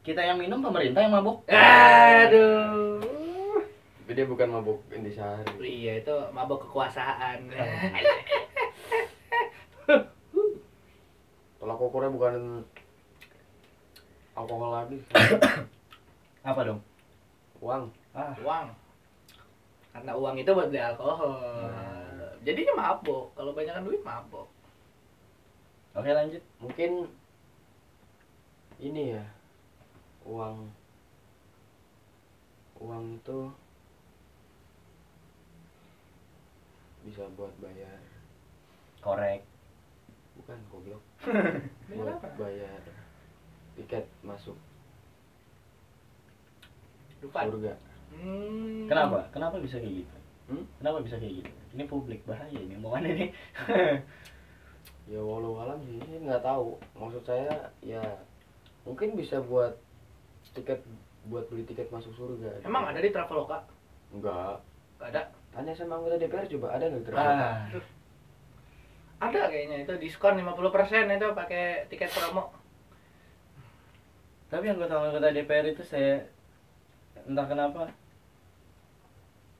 [0.00, 3.02] kita yang minum pemerintah yang mabuk aduh
[4.10, 7.46] tapi dia bukan mabuk intisari iya itu mabuk kekuasaan.
[11.62, 12.66] Tolak ukurnya bukan
[14.34, 14.98] alkohol lagi.
[16.50, 16.82] Apa dong?
[17.62, 17.86] Uang.
[18.10, 18.34] Ah.
[18.42, 18.74] Uang.
[19.94, 21.70] Karena uang itu buat beli alkohol.
[21.70, 22.34] Nah.
[22.42, 24.50] jadinya mabok kalau banyakan duit mabok
[25.94, 26.42] Oke lanjut.
[26.58, 27.06] mungkin
[28.82, 29.22] ini ya
[30.26, 30.66] uang.
[32.82, 33.69] Uang tuh
[37.10, 37.98] bisa buat bayar
[39.02, 39.42] Korek.
[40.38, 41.02] bukan goblok
[41.90, 42.28] Bayar buat apa?
[42.38, 42.80] bayar
[43.74, 44.54] tiket masuk
[47.20, 47.74] lupa surga
[48.14, 48.86] hmm.
[48.88, 49.28] Kenapa?
[49.30, 50.16] Kenapa bisa kayak gitu?
[50.50, 50.64] Hmm?
[50.82, 51.50] Kenapa bisa kayak gitu?
[51.76, 53.26] Ini publik bahaya ini omongan ini.
[55.10, 57.50] ya walau alam sih saya nggak tahu maksud saya
[57.82, 58.02] ya
[58.86, 59.74] mungkin bisa buat
[60.54, 60.78] tiket
[61.26, 63.66] buat beli tiket masuk surga emang ada di traveloka
[64.14, 64.62] enggak
[65.00, 67.58] Gak ada tanya sama anggota DPR coba ada nggak ternyata ah,
[69.20, 72.54] ada kayaknya itu diskon 50% itu pakai tiket promo
[74.50, 76.18] tapi anggota-anggota DPR itu saya
[77.22, 77.86] entah kenapa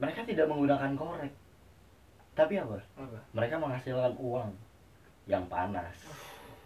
[0.01, 1.33] mereka tidak menggunakan korek.
[2.33, 2.81] Tapi apa?
[2.97, 3.19] Apa?
[3.37, 4.51] Mereka menghasilkan uang
[5.29, 5.93] yang panas.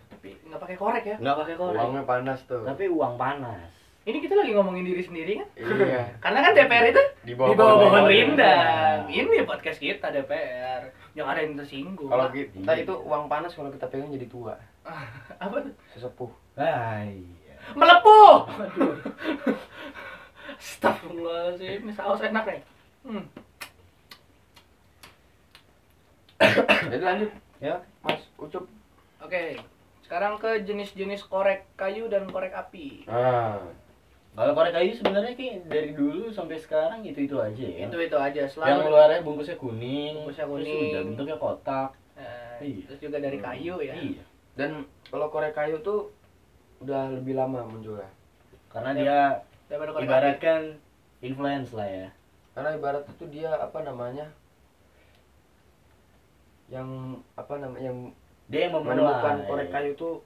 [0.07, 1.75] tapi nggak pakai korek ya Nggak pakai korek.
[1.83, 3.67] uangnya panas tuh Tapi uang panas.
[4.05, 7.77] Ini kita lagi ngomongin diri sendiri kan iya karena kan DPR itu di di bawah
[7.79, 12.85] pohon rindang ini podcast kita DPR yang ada yang tersinggung kalau kita Iya.
[12.85, 14.55] itu uang panas kalau kita pegang jadi tua
[15.41, 15.73] apa tuh?
[15.91, 17.25] sesepuh Hai.
[17.73, 18.97] melepuh Aduh.
[20.55, 22.61] Astagfirullahaladzim, ini saus enak nih.
[23.03, 23.25] Hmm.
[26.89, 27.75] jadi lanjut Ya.
[28.01, 28.65] mas ucup
[29.19, 29.57] Oke,
[30.03, 33.09] sekarang ke jenis-jenis korek kayu dan korek api.
[33.09, 33.57] ah
[34.35, 37.87] Kalau korek kayu sebenarnya kayak dari dulu sampai sekarang itu itu aja ya.
[37.87, 38.91] Itu itu aja Yang selalu.
[38.91, 40.91] luarnya bungkusnya kuning, Bungkusnya terus kuning.
[40.91, 41.91] udah bentuknya kotak.
[42.15, 42.83] Eh, Iya.
[42.87, 43.95] Terus juga dari kayu ya.
[43.95, 44.25] Iya.
[44.55, 44.71] dan
[45.05, 46.15] kalau korek kayu tuh
[46.79, 48.07] udah lebih lama munculnya
[48.69, 48.97] Karena Ya.
[48.97, 49.19] dia
[49.67, 50.09] Daripada korek api.
[50.09, 50.61] ibaratkan
[51.21, 52.09] influence lah ya.
[52.53, 54.31] karena ibarat itu dia apa namanya
[56.67, 56.87] yang
[57.35, 57.99] apa namanya yang
[58.45, 60.21] Dia yang menemukan korek kayu tuh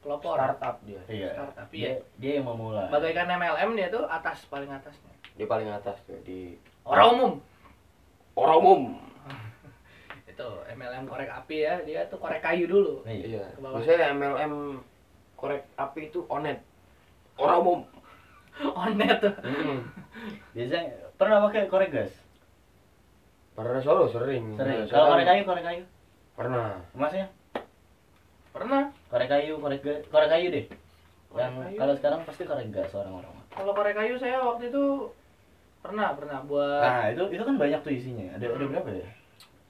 [0.00, 0.34] pelopor.
[0.34, 1.30] startup dia Iya.
[1.32, 1.92] Startup, Dia, iya.
[2.16, 2.86] dia yang memulai.
[2.88, 5.12] Bagaikan MLM dia tuh atas paling atasnya.
[5.34, 7.32] dia paling atas tuh di Orang umum.
[8.34, 8.80] orang umum
[10.30, 13.02] Itu MLM korek api ya, dia tuh korek kayu dulu.
[13.04, 13.42] Iya.
[13.42, 14.54] iya biasanya MLM
[15.34, 16.58] korek api itu onet
[17.36, 17.80] orang umum
[18.80, 19.34] Onet tuh.
[19.40, 19.78] Mm-mm.
[20.50, 22.12] Biasanya pernah pakai korek gas?
[23.52, 24.82] pernah solo sering Sering.
[24.82, 25.82] Nah, Kalau korek kayu, korek kayu.
[26.32, 27.26] pernah Masnya?
[28.50, 28.82] Pernah.
[29.06, 30.64] Korek kayu, korek korek kayu deh.
[31.28, 31.78] Korek Yang kayu.
[31.78, 33.32] kalau sekarang pasti korek gas orang-orang.
[33.48, 34.84] Kalau korek kayu saya waktu itu
[35.78, 38.26] pernah pernah buat Nah, itu itu kan banyak tuh isinya.
[38.34, 38.72] Ada ada Hmm.
[38.72, 39.08] berapa ya?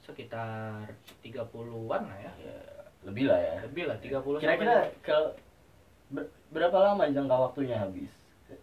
[0.01, 0.89] sekitar
[1.21, 2.31] 30-an lah ya.
[2.41, 2.57] Ya,
[3.03, 3.55] lebih lah ya.
[3.61, 5.37] Lebih lah 30 Kira-kira kalau
[6.09, 8.09] ber- berapa lama jangka waktunya habis?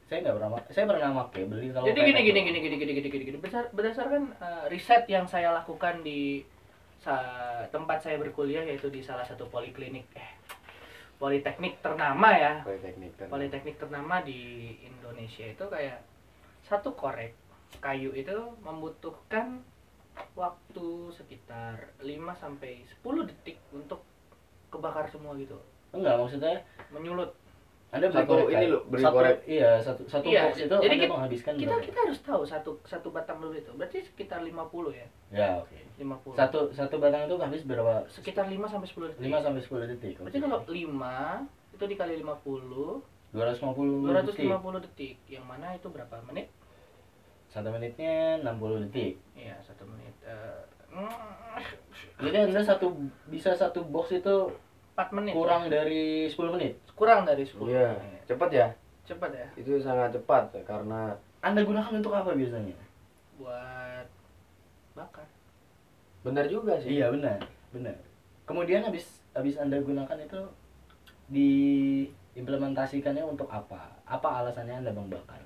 [0.02, 2.26] Saya nggak pernah, saya pernah pakai beli kalau Jadi kayak gini gitu.
[2.34, 6.42] gini gini gini gini gini gini gini Berdasar- berdasarkan eh, riset yang saya lakukan di
[7.70, 10.30] tempat saya berkuliah yaitu di salah satu poliklinik eh
[11.16, 12.60] politeknik ternama ya.
[12.60, 16.04] politeknik kan Politeknik ternama di Indonesia itu kayak
[16.66, 17.32] satu korek
[17.80, 19.62] kayu itu membutuhkan
[20.34, 22.10] waktu sekitar 5
[22.42, 24.04] sampai 10 detik untuk
[24.72, 25.56] kebakar semua gitu.
[25.92, 26.60] Enggak, maksudnya
[26.92, 27.32] Menyulut.
[27.98, 28.68] Beli Satu ini kayu.
[28.70, 29.36] loh, beli satu, korek.
[29.44, 31.84] Iya, satu satu Iya, box itu jadi kita- menghabiskan Kita berapa?
[31.84, 33.70] kita harus tahu satu satu batang dulu itu.
[33.72, 35.06] Berarti sekitar 50 ya.
[35.28, 35.76] Ya, oke.
[35.96, 36.34] 50.
[36.34, 38.04] Satu satu batang itu habis berapa?
[38.08, 39.22] sekitar 5 sampai 10 detik.
[39.22, 40.14] 5 sampai 10 detik.
[40.18, 41.14] Berarti kalau 5
[41.72, 43.00] itu dikali 50
[43.32, 44.44] 250 detik.
[44.44, 45.14] 250 detik.
[45.26, 46.46] Yang mana itu berapa menit?
[47.48, 49.16] Satu menitnya 60 detik.
[49.32, 50.12] Iya, satu menit.
[50.86, 51.12] Mm,
[52.18, 54.36] Jadi Anda satu bisa satu box itu
[54.96, 55.32] 4 menit.
[55.36, 56.72] kurang dari 10 menit.
[56.92, 58.22] kurang dari 10 iya menit.
[58.26, 58.68] cepat ya
[59.06, 62.74] Cepat ya itu sangat cepat karena Anda gunakan untuk apa biasanya?
[63.36, 64.08] buat
[64.92, 65.28] bakar.
[66.24, 67.38] benar juga sih Iya, benar.
[67.70, 67.94] Benar.
[68.42, 70.40] Kemudian habis habis Anda gunakan itu
[71.28, 73.94] diimplementasikannya untuk apa?
[74.02, 75.38] Apa alasannya Anda membakar?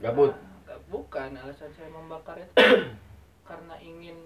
[0.00, 0.32] gabut
[0.64, 2.52] Nah, bukan alasan saya membakar itu
[3.48, 4.16] karena ingin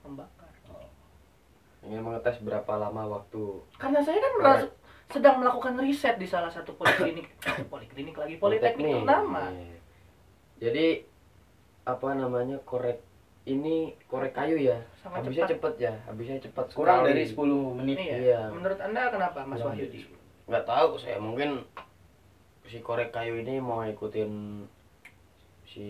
[0.00, 0.43] membakar.
[1.84, 4.66] Ingin mengetes berapa lama waktu Karena saya kan merasa
[5.06, 7.28] sedang melakukan riset di salah satu poliklinik
[7.72, 9.48] poliklinik lagi politeknik ternama.
[9.50, 9.76] Iya.
[10.58, 10.86] jadi
[11.84, 13.04] apa namanya korek
[13.44, 15.52] ini korek kayu ya Sangat habisnya cepat.
[15.52, 17.12] cepet ya habisnya cepat Kurang sekali.
[17.12, 17.96] dari 10 menit.
[17.98, 18.16] Iya.
[18.18, 18.40] Iya.
[18.48, 20.00] Menurut Anda kenapa Mas Kurang Wahyudi?
[20.00, 20.48] dari 10.
[20.48, 21.50] nggak tahu saya mungkin
[22.64, 24.32] si korek kayu ini mau ngikutin
[25.66, 25.86] si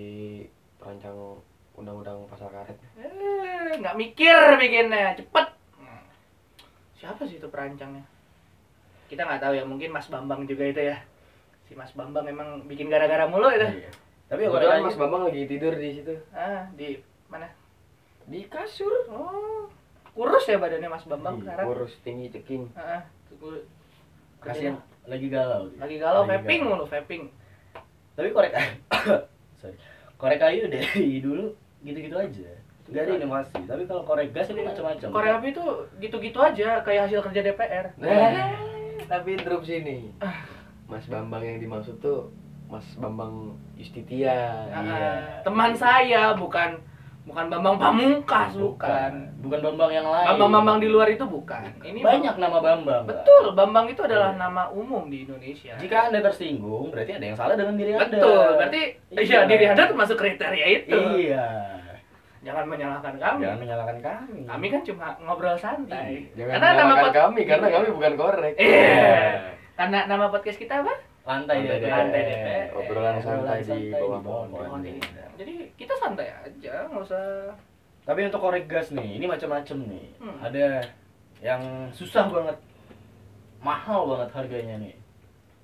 [0.77, 1.39] perancang
[1.73, 5.47] undang-undang pasar karet Eh, nggak mikir bikinnya, cepet.
[7.05, 8.01] Siapa sih itu perancangnya?
[9.07, 10.97] Kita nggak tahu ya, mungkin Mas Bambang juga itu ya.
[11.63, 13.61] Si Mas Bambang emang bikin gara-gara mulu itu.
[13.79, 13.93] Iya.
[14.25, 16.97] Tapi Kebetulan kayu Mas Bambang lagi tidur di situ Ah, di
[17.29, 17.53] mana?
[18.25, 18.89] di kasur.
[19.07, 19.69] Oh.
[20.11, 21.65] Kurus ya badannya Mas Bambang Ih, sekarang.
[21.67, 22.73] Kurus tinggi ceking.
[22.73, 23.01] Heeh.
[23.29, 23.69] Tunggu-
[24.41, 25.69] Kasian lagi galau.
[25.69, 25.77] dia.
[25.79, 26.73] Lagi galau Lagi vaping galau.
[26.75, 27.23] mulu vaping.
[28.17, 28.53] Tapi korek
[29.61, 29.77] sorry.
[30.17, 30.89] Korek kayu dari
[31.25, 32.49] dulu gitu-gitu aja.
[32.85, 33.57] Gak ada inovasi.
[33.65, 35.09] Tapi kalau korek gas ini macam-macam.
[35.09, 35.65] Korek api itu
[35.99, 37.87] gitu-gitu aja kayak hasil kerja DPR.
[37.97, 38.53] Nah,
[39.07, 40.03] tapi interupsi nih.
[40.21, 40.45] Ah.
[40.85, 42.29] Mas Bambang yang dimaksud tuh
[42.69, 44.69] Mas Bambang Yustitia.
[44.69, 45.13] Ah, Iya.
[45.41, 46.77] Teman saya bukan
[47.25, 49.33] bukan Bambang Pamungkas bukan.
[49.41, 50.29] Bukan Bambang yang lain.
[50.29, 51.65] Bambang-bambang di luar itu bukan.
[51.81, 53.09] Ini banyak nama Bambang.
[53.09, 54.41] Betul, Bambang itu adalah Iya.
[54.45, 55.73] nama umum di Indonesia.
[55.81, 58.13] Jika Anda tersinggung, berarti ada yang salah dengan diri Anda.
[58.13, 59.21] Betul, berarti Iya.
[59.25, 61.01] iya diri Anda termasuk kriteria itu.
[61.25, 61.49] Iya.
[62.45, 63.41] Jangan menyalahkan kami.
[63.41, 64.41] Jangan menyalahkan kami.
[64.45, 66.29] Kami kan cuma ngobrol santai.
[66.37, 68.55] Jangan Karena nama pod- kami karena kami bukan korek.
[68.61, 69.57] Iya.
[69.75, 70.95] Karena nama podcast kita apa?
[71.25, 71.89] lantai Lantai DPR.
[71.89, 72.67] Lantai DPR.
[72.77, 74.69] Obrolan santai di bawah bawah pohon.
[74.69, 75.25] Oh, iya.
[75.41, 77.57] Jadi kita santai aja, nggak usah.
[78.05, 80.07] Tapi untuk korek gas nih, ini macam-macam nih.
[80.21, 80.37] Hmm.
[80.45, 80.85] Ada
[81.41, 82.61] yang susah banget,
[83.65, 84.95] mahal banget harganya nih.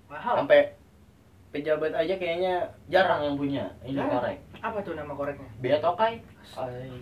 [0.08, 0.40] Mahal.
[0.42, 0.72] Sampai
[1.52, 4.40] pejabat aja kayaknya jarang yang punya ini korek.
[4.60, 5.48] Apa tuh nama koreknya?
[5.60, 6.20] Bea tokai.
[6.56, 6.92] Ay,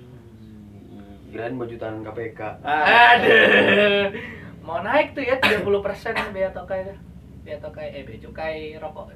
[1.31, 2.40] kirain baju tahanan KPK.
[2.62, 4.07] Aduh.
[4.62, 6.99] Mau naik tuh ya 30% bea tokai tuh.
[7.42, 9.11] Bea tokai eh bea cukai rokok.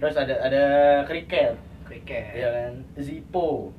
[0.00, 0.64] Terus ada ada
[1.04, 2.32] kriket, Kriket.
[2.32, 2.72] ya kan?
[2.96, 3.74] Zippo.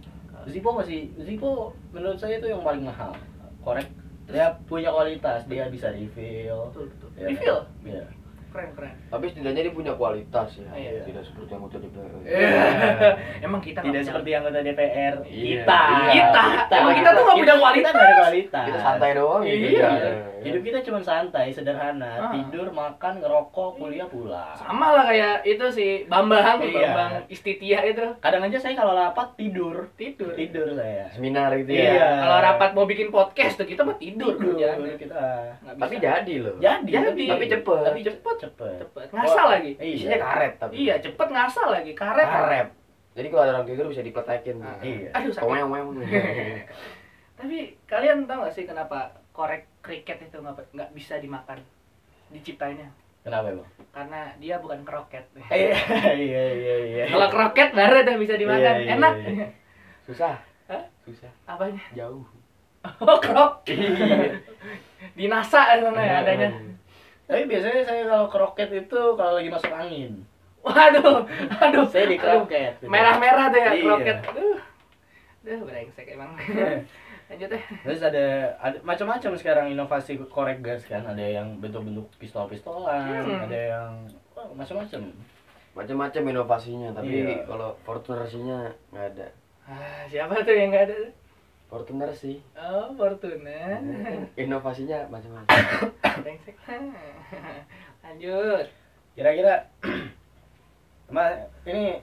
[0.46, 3.16] Zippo masih Zippo menurut saya itu yang paling mahal.
[3.64, 3.88] Korek
[4.32, 6.72] dia punya kualitas, dia bisa refill.
[6.72, 7.10] Betul, betul.
[7.20, 7.60] Ya, Refill.
[7.84, 8.04] Iya.
[8.52, 8.94] Keren, keren.
[9.08, 10.68] Tapi setidaknya dia punya kualitas ya.
[10.74, 11.02] Iya.
[11.04, 12.12] Tidak seperti anggota DPR.
[13.42, 15.16] Emang kita Tidak seperti anggota DPR.
[15.24, 15.64] Iya.
[15.64, 15.82] Kita.
[16.12, 16.44] Kita.
[16.74, 17.92] Emang kita tuh nggak punya Kita kualitas.
[17.92, 18.66] nggak ada kualitas.
[18.68, 19.68] Kita santai doang gitu.
[19.72, 19.88] Iya.
[19.88, 20.12] Ya.
[20.42, 22.32] Hidup kita cuma santai, sederhana, Ah.
[22.34, 24.58] tidur, makan, ngerokok, kuliah, pulang.
[24.58, 26.82] sama lah kayak itu si Bambang, Iya.
[26.84, 30.34] Bambang Istitia itu Kadang aja saya kalau rapat tidur, tidur.
[30.34, 31.06] tidur saya.
[31.08, 31.94] Seminar gitu Iya.
[31.94, 32.10] ya.
[32.20, 34.66] Kalau rapat mau bikin podcast tuh kita mah tidur, Tidur
[34.98, 35.22] kita.
[35.78, 36.04] Tapi bisa.
[36.04, 36.56] jadi loh.
[36.58, 37.84] Jadi, Jadi, tapi cepet.
[37.86, 38.76] Tapi cepet, cepet.
[38.82, 39.72] cepet ngasal lagi.
[39.78, 40.24] Isinya Iya.
[40.24, 40.74] karet tapi.
[40.76, 41.92] Iya, cepet ngasal lagi.
[41.94, 42.28] Karet.
[42.28, 42.68] Karet.
[43.12, 44.58] Jadi kalau ada orang tidur bisa dipletekin.
[44.60, 45.10] Ah, Iya.
[45.14, 45.46] Aduh sakit.
[45.46, 45.88] Weng weng.
[47.40, 48.98] Tapi kalian tahu gak sih kenapa
[49.32, 51.58] korek kriket itu nggak nggak bisa dimakan?
[52.30, 52.88] Diciptainnya
[53.22, 53.70] Kenapa emang?
[53.92, 55.26] karena dia bukan kroket.
[55.52, 55.78] Iya,
[56.16, 57.04] iya, iya, iya.
[57.06, 58.76] Kalau kroket baru udah bisa dimakan.
[58.78, 59.14] Iya, iya, Enak.
[59.20, 59.48] iya.
[60.02, 60.34] Susah.
[60.66, 60.84] Hah?
[61.04, 61.30] Susah.
[61.46, 61.82] Apanya?
[61.94, 62.26] Jauh.
[62.98, 63.62] Oh, krok.
[65.14, 66.50] Di NASA sana ya adanya.
[67.32, 70.20] Tapi biasanya saya kalau kroket itu kalau lagi masuk angin.
[70.62, 71.24] Waduh,
[71.64, 71.88] aduh.
[71.88, 72.84] Saya di kroket.
[72.84, 73.84] Merah-merah tuh ya Iya.
[73.88, 74.18] kroket.
[74.36, 74.60] Aduh.
[75.42, 76.36] Aduh, brengsek emang.
[77.32, 77.64] Lanjut deh.
[77.88, 78.26] Terus ada,
[78.60, 81.08] ada macam-macam sekarang inovasi korek gas kan.
[81.08, 83.48] Ada yang bentuk-bentuk pistol-pistolan, Hmm.
[83.48, 83.92] ada yang
[84.36, 85.16] oh, macam-macam.
[85.72, 87.48] Macam-macam inovasinya, tapi Iya.
[87.48, 89.28] kalau Fortuner-nya nggak ada.
[89.64, 91.00] Ah, siapa tuh yang nggak ada?
[91.72, 92.44] Fortuner sih.
[92.52, 93.80] Oh, Fortuna.
[94.36, 95.56] Inovasinya macam-macam.
[96.28, 96.60] Brengsek.
[98.04, 98.68] Lanjut.
[99.16, 99.72] Kira-kira
[101.16, 101.32] Ma,
[101.64, 101.96] ini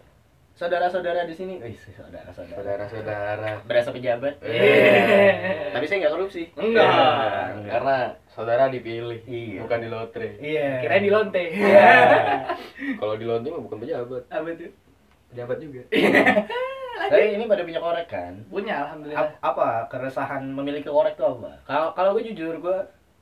[0.52, 2.56] saudara-saudara di sini, wih, saudara-saudara.
[2.88, 3.50] Saudara-saudara.
[3.64, 4.40] Berasa pejabat.
[4.40, 5.68] Eh.
[5.76, 6.48] Tapi saya nggak korupsi.
[6.56, 6.88] Enggak.
[6.88, 7.68] Iya.
[7.68, 7.96] Karena
[8.32, 9.64] saudara dipilih, Iya.
[9.64, 10.28] bukan di lotre.
[10.40, 10.80] Iya.
[10.80, 11.44] Kirain di lonte.
[11.44, 11.92] Iya.
[13.00, 14.72] Kalau di lotre mah bukan pejabat, Apa tuh?
[15.28, 15.82] pejabat juga.
[17.08, 18.34] Tapi ini pada punya korek kan?
[18.48, 19.20] Punya alhamdulillah.
[19.20, 21.50] Ap- apa keresahan memiliki korek itu apa?
[21.64, 22.78] Kalau kalau gue jujur gue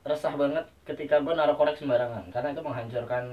[0.07, 3.23] resah banget ketika gue naruh korek sembarangan karena itu menghancurkan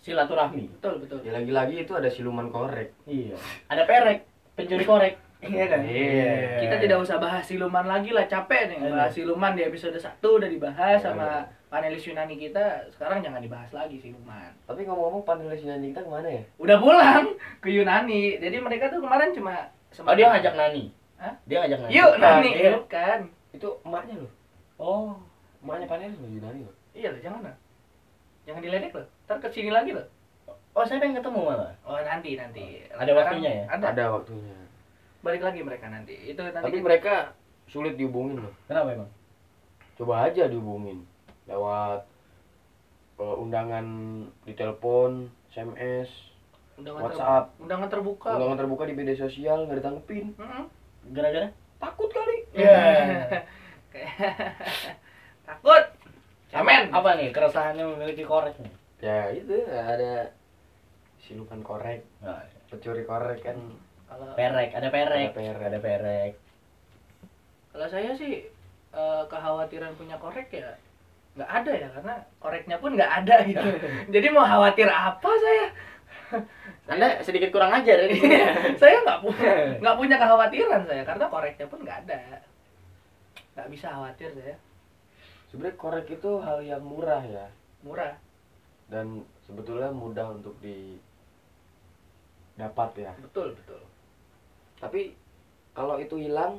[0.00, 0.64] silaturahmi.
[0.78, 1.18] Betul, betul.
[1.22, 2.94] Ya lagi-lagi itu ada siluman korek.
[3.04, 3.36] Iya.
[3.68, 4.18] Ada perek,
[4.56, 5.14] pencuri korek.
[5.40, 5.80] Iya kan?
[5.88, 6.60] Iya.
[6.60, 8.92] Kita tidak usah bahas siluman lagi lah, capek nih Aduh.
[8.92, 11.72] bahas siluman di episode 1 udah dibahas sama Aduh.
[11.72, 12.84] panelis Yunani kita.
[12.92, 14.52] Sekarang jangan dibahas lagi siluman.
[14.68, 16.42] Tapi ngomong-ngomong panelis nyanyi kita ke mana ya?
[16.60, 17.24] Udah pulang
[17.64, 18.36] ke Yunani.
[18.36, 19.72] Jadi mereka tuh kemarin cuma
[20.06, 20.84] Oh dia ngajak Nani.
[21.18, 21.34] Hah?
[21.48, 21.90] Dia ngajak Nani.
[21.96, 22.70] Yuk Nani, iya.
[22.76, 23.20] bukan.
[23.50, 24.32] Itu emaknya loh.
[24.76, 25.16] Oh.
[25.64, 26.76] Emaknya panelis loh Yunani loh.
[26.92, 27.56] Iya lah, jangan lah.
[28.44, 29.06] Jangan diledek loh.
[29.24, 30.06] Ntar ke sini lagi loh.
[30.70, 31.74] Oh saya pengen ketemu malah.
[31.82, 32.86] Oh nanti nanti.
[32.94, 33.64] Ada waktunya ya?
[33.66, 33.84] Ada.
[33.90, 34.54] Ada waktunya.
[35.20, 36.14] Balik lagi mereka nanti.
[36.26, 36.56] Itu nanti.
[36.58, 37.14] Tapi kita- mereka
[37.66, 38.54] sulit dihubungin loh.
[38.64, 39.10] Kenapa emang?
[39.94, 41.04] Coba aja dihubungin
[41.44, 42.08] lewat
[43.16, 43.86] eh, undangan
[44.42, 46.08] di telepon, SMS,
[46.74, 47.44] undangan WhatsApp.
[47.46, 47.60] terbuka.
[47.60, 48.28] Undangan terbuka.
[48.32, 50.26] undangan terbuka di media sosial nggak ditanggepin.
[50.34, 50.64] Mm-mm.
[51.10, 51.48] Gara-gara?
[51.76, 52.36] Takut kali.
[52.54, 52.80] Iya.
[53.92, 54.56] Kayak-
[55.46, 55.84] Takut.
[56.48, 56.90] Cemen.
[56.90, 58.72] Apa nih keresahannya memiliki korek nih?
[59.00, 60.32] Ya itu ada
[61.20, 63.56] siluman korek, Nah, pencuri korek kan.
[64.10, 65.62] Kalau perek, ada perek, Ada perek.
[65.64, 66.32] ada perek.
[67.70, 68.50] kalau saya sih
[68.90, 70.74] eh, kekhawatiran punya korek ya
[71.30, 73.62] nggak ada ya karena koreknya pun nggak ada gitu.
[74.18, 75.66] Jadi mau khawatir apa saya?
[76.90, 78.10] Anda sedikit kurang ajar ya.
[78.82, 79.50] saya nggak punya
[79.82, 82.18] nggak punya kekhawatiran saya karena koreknya pun nggak ada
[83.54, 84.56] nggak bisa khawatir saya
[85.50, 87.46] Sebenarnya korek itu hal yang murah ya
[87.82, 88.14] murah
[88.86, 90.98] dan sebetulnya mudah untuk di
[92.54, 93.12] dapat ya.
[93.22, 93.82] betul betul
[94.80, 95.12] Tapi
[95.76, 96.58] kalau itu hilang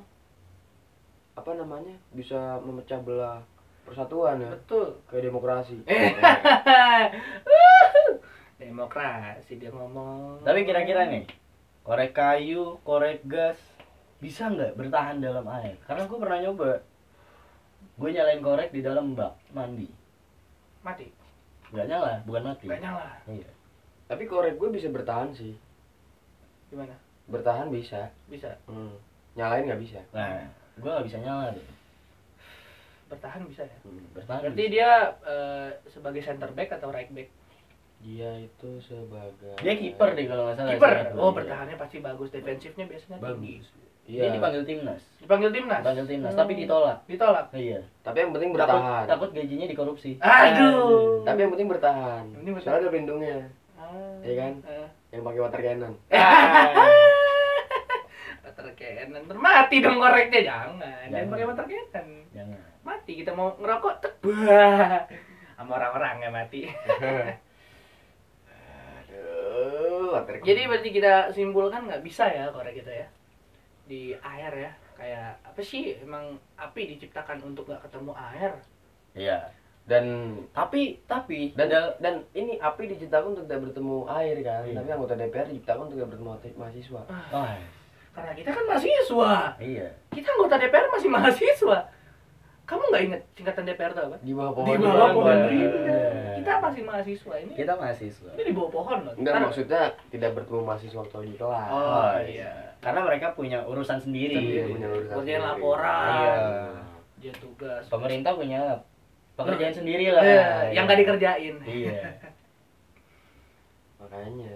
[1.33, 3.41] apa namanya bisa memecah belah
[3.81, 5.77] persatuan ya betul kayak demokrasi.
[5.89, 6.13] Eh.
[8.61, 11.25] demokrasi dia ngomong Tapi kira-kira nih,
[11.81, 13.57] korek kayu, korek gas
[14.21, 15.73] bisa nggak bertahan dalam air?
[15.89, 16.71] Karena gue pernah nyoba,
[17.97, 19.89] gue nyalain korek di dalam bak mandi,
[20.85, 21.09] mati
[21.71, 22.65] nggak nyala, bukan mati.
[22.67, 23.49] nggak nyala Iya.
[24.11, 25.55] Tapi korek gue bisa bertahan sih.
[26.71, 28.09] gimana Bertahan bisa.
[28.25, 28.95] bisa Hmm.
[29.33, 29.99] Nyalain nggak bisa.
[30.11, 31.67] Nah, gue nggak bisa nyala deh.
[33.07, 34.07] bertahan bisa ya Hmm.
[34.13, 34.39] Bertahan.
[34.41, 34.71] berarti bisa.
[34.71, 37.27] dia eh, sebagai center back atau right back
[37.99, 40.71] Dia itu sebagai Dia kiper deh kalau nggak salah.
[40.71, 41.35] kiper oh iya.
[41.35, 43.67] bertahannya pasti bagus defensifnya biasanya tinggi Bagus.
[44.01, 44.21] Iya.
[44.21, 45.03] Dia dipanggil timnas.
[45.17, 46.39] dipanggil timnas Dipanggil timnas, Hmm.
[46.39, 46.97] tapi ditolak.
[47.05, 47.79] ditolak Iya.
[48.01, 49.03] Tapi yang penting Takut, bertahan.
[49.05, 50.11] takut gajinya dikorupsi.
[50.17, 52.23] aduh Tapi yang penting bertahan.
[52.31, 52.61] Bertahan.
[52.63, 53.37] Soalnya ada pelindungnya
[53.75, 54.53] Ah, Iya kan?
[54.63, 54.87] eh.
[55.11, 55.93] yang pakai water cannon.
[58.51, 61.31] water cannon termati dong koreknya jangan jangan Jangan.
[61.31, 62.59] pakai water cannon Jangan.
[62.81, 65.07] mati kita mau ngerokok tek bah
[65.55, 66.61] sama orang-orang ya mati
[69.01, 70.47] Aduh, water cannon.
[70.47, 73.07] jadi berarti kita simpulkan nggak bisa ya korek itu ya
[73.83, 78.51] di air ya kayak apa sih emang api diciptakan untuk nggak ketemu air
[79.11, 79.51] Iya.
[79.83, 80.05] dan
[80.51, 81.67] Tapi tapi dan
[81.99, 84.75] dan ini api diciptakan untuk tidak bertemu air kan, Iya.
[84.77, 87.01] tapi anggota DPR diciptakan untuk tidak bertemu mahasiswa.
[87.33, 87.45] Oh,
[88.11, 89.87] karena kita kan mahasiswa iya.
[90.09, 91.79] kita anggota DPR masih mahasiswa
[92.61, 94.67] kamu nggak inget singkatan DPR itu apa Di bawah pohon.
[94.69, 95.11] di bawah Rinda.
[95.13, 95.67] pohon Rinda.
[95.67, 95.99] Rinda.
[96.35, 98.29] kita masih mahasiswa ini Kita mahasiswa.
[98.31, 101.69] ini di bawah pohon loh Enggak Ntar- maksudnya tidak bertemu mahasiswa waktu di kelas.
[101.69, 104.33] oh iya Karena mereka punya urusan sendiri.
[104.33, 105.51] Iya, punya urusan Kerjaan sendiri.
[105.53, 106.09] laporan.
[106.09, 106.33] Iya.
[107.19, 108.61] dia tugas Pemerintah punya
[109.33, 110.23] pekerjaan sendiri lah.
[110.23, 112.01] Iya, yang nggak dikerjain Iya.
[114.01, 114.55] Makanya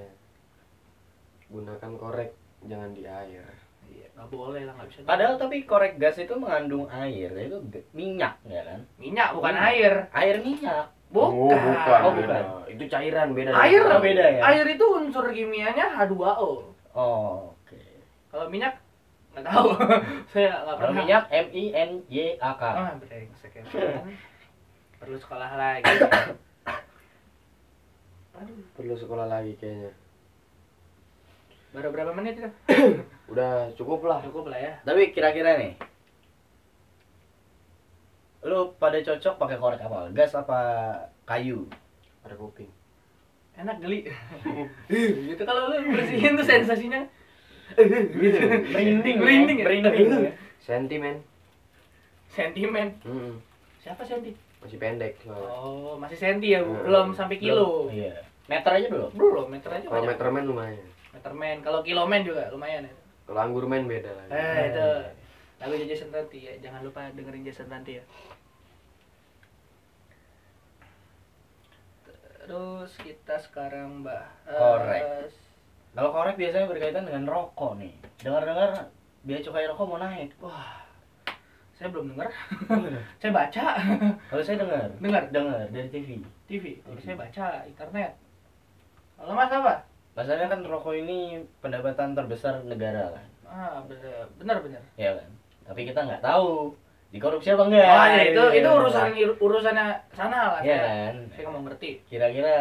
[1.48, 2.32] gunakan korek
[2.66, 3.46] jangan di air.
[3.86, 7.88] iya nggak boleh lah nggak bisa Padahal tapi korek gas itu mengandung air, itu ge-
[7.92, 8.80] minyak ya kan?
[8.96, 9.70] minyak bukan Minyak.
[9.70, 10.86] air Air minyak.
[11.08, 12.00] bukan, Oh, bukan.
[12.02, 12.28] Oh, beda.
[12.28, 12.44] bukan.
[12.68, 13.50] Itu cairan beda.
[13.56, 14.42] air Oh, beda ya?
[14.44, 16.50] air itu unsur kimianya H2O
[16.92, 17.82] Oh, oke.
[18.28, 18.80] kalau minyak
[19.32, 19.68] nggak tahu
[20.32, 22.64] saya nggak Kalau pernah minyak M I N Y A K.
[22.64, 23.64] ah brengsek ya
[24.98, 25.86] perlu sekolah lagi
[28.34, 29.92] aduh Perlu sekolah lagi kayaknya.
[31.76, 32.50] Baru berapa menit itu
[33.32, 34.20] Udah cukup lah.
[34.22, 35.76] cukup lah ya Tapi kira-kira nih,
[38.42, 40.08] lu pada cocok pakai korek apa?
[40.12, 40.60] Gas apa
[41.24, 41.66] kayu?
[42.22, 42.70] Ada kuping.
[43.56, 44.04] enak geli
[45.30, 47.00] gitu kalau lu bersihin tuh sensasinya
[48.14, 48.40] Gitu.
[48.68, 49.66] Merinding, Merinding ya?
[49.66, 50.12] merinding.
[50.22, 50.34] ya?
[50.60, 51.16] Sentimen.
[52.28, 53.40] sentimen Mm-mm.
[53.80, 55.50] siapa senti Masih pendek soalnya.
[55.56, 56.60] oh masih senti ya?
[56.60, 56.84] Hmm.
[56.84, 58.14] belum sampai kilo Belum, Iya.
[58.46, 59.10] Meter aja belum.
[59.12, 60.10] belum meter aja Kalau banyak.
[60.14, 60.86] meterman lumayan.
[61.16, 62.94] Meterman kalau kilomen juga lumayan ya.
[63.26, 64.32] Kalau anggurmen beda lagi.
[64.36, 64.90] eh itu.
[65.58, 66.54] Lagu Jason Ranti ya.
[66.60, 68.04] Jangan lupa dengerin Jason Ranti ya.
[72.46, 75.32] Terus kita sekarang mbak Korek.
[75.96, 77.96] Kalau korek biasanya berkaitan dengan rokok nih.
[78.20, 78.92] Dengar-dengar
[79.24, 80.36] biaya cukai rokok mau naik.
[80.44, 80.84] wah.
[81.76, 82.32] Saya belum dengar
[83.20, 83.66] saya baca.
[84.32, 86.10] Kalau saya dengar, dengar dengar dari TV.
[86.48, 88.12] TV kalau saya baca internet.
[89.16, 91.18] Kalau mas apa Masalahnya kan rokok ini
[91.60, 93.28] pendapatan terbesar negara kan.
[93.46, 95.30] ah bener bener bener Ya kan?
[95.66, 96.72] Tapi kita nggak tahu
[97.10, 97.84] dikorupsi apa enggak.
[97.86, 98.58] oh ya itu Iya.
[98.58, 99.06] itu urusan
[99.38, 101.16] urusannya sana lah Iya saya kan?
[101.30, 102.56] saya nggak mau ngerti Kira-kira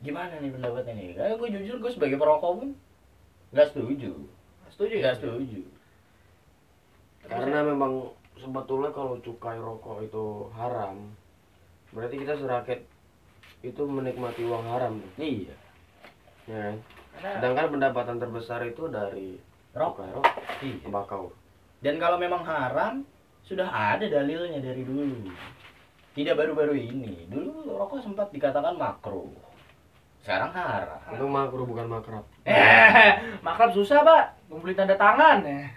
[0.00, 1.06] gimana nih pendapatnya nih?
[1.14, 2.68] Kayak gue jujur gue sebagai perokok pun
[3.52, 4.12] nggak setuju.
[4.68, 5.60] setuju ya Nggak setuju.
[7.22, 7.92] Karena memang
[8.34, 11.14] sebetulnya kalau cukai rokok itu haram,
[11.90, 12.82] berarti kita serakyat
[13.62, 15.54] itu menikmati uang haram, Iya.
[16.52, 16.76] Ya kan?
[17.14, 19.40] karena Sedangkan pendapatan terbesar itu dari
[19.72, 20.04] Rokok.
[20.12, 20.84] rokok, Iya.
[20.84, 21.32] tembakau.
[21.80, 23.08] Dan kalau memang haram,
[23.42, 25.32] sudah ada dalilnya dari dulu.
[26.12, 27.24] Tidak baru-baru ini.
[27.26, 29.32] Dulu rokok sempat dikatakan makruh.
[30.20, 31.00] Sekarang haram.
[31.08, 32.22] Itu makruh bukan makrab.
[32.44, 35.72] eh makrab susah pak ngumpulin tanda tangan ya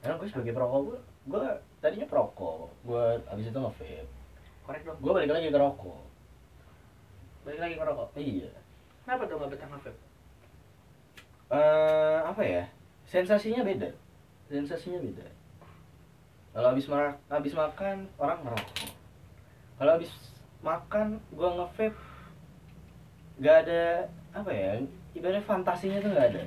[0.00, 1.44] Karena gue sebagai perokok gue, gue
[1.78, 2.68] tadinya perokok.
[2.84, 4.04] Gue abis itu nge-vape.
[4.64, 6.02] korek dong Gue balik lagi ke rokok.
[7.44, 8.48] Balik lagi ngerokok Iya.
[9.04, 10.00] kenapa tuh nggak betah nge-vape
[11.52, 12.64] eh apa ya?
[13.04, 13.86] Sensasinya beda.
[14.48, 15.26] Sensasinya beda.
[16.50, 18.88] Kalau habis ma- habis makan orang ngerokok.
[19.76, 20.10] Kalau habis
[20.64, 21.92] makan gua nge-vape
[23.34, 23.82] nggak ada
[24.32, 24.78] apa ya
[25.12, 26.42] ibaratnya fantasinya tuh nggak ada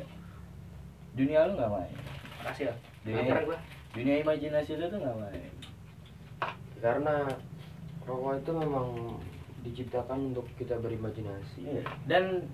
[1.13, 1.93] dunia lu nggak main
[2.39, 2.73] makasih ya
[3.03, 3.59] dunia gua
[3.91, 5.51] dunia imajinasi lu tuh nggak main
[6.79, 7.27] karena
[8.07, 8.87] rokok itu memang
[9.67, 11.59] diciptakan untuk kita berimajinasi.
[11.61, 11.83] Iya.
[12.05, 12.47] dan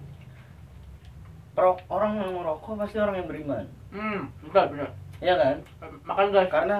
[1.54, 3.66] ro- orang yang merokok pasti orang yang beriman.
[3.90, 4.90] Hmm betul betul
[5.20, 5.56] ya kan?
[6.04, 6.78] Makan guys karena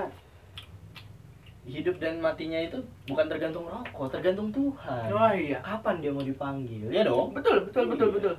[1.64, 2.76] hidup dan matinya itu
[3.06, 5.08] bukan tergantung rokok tergantung Tuhan.
[5.10, 5.62] Wah iya.
[5.62, 7.32] Kapan dia mau dipanggil ya dong?
[7.32, 8.16] Betul betul betul Iya.
[8.18, 8.36] betul.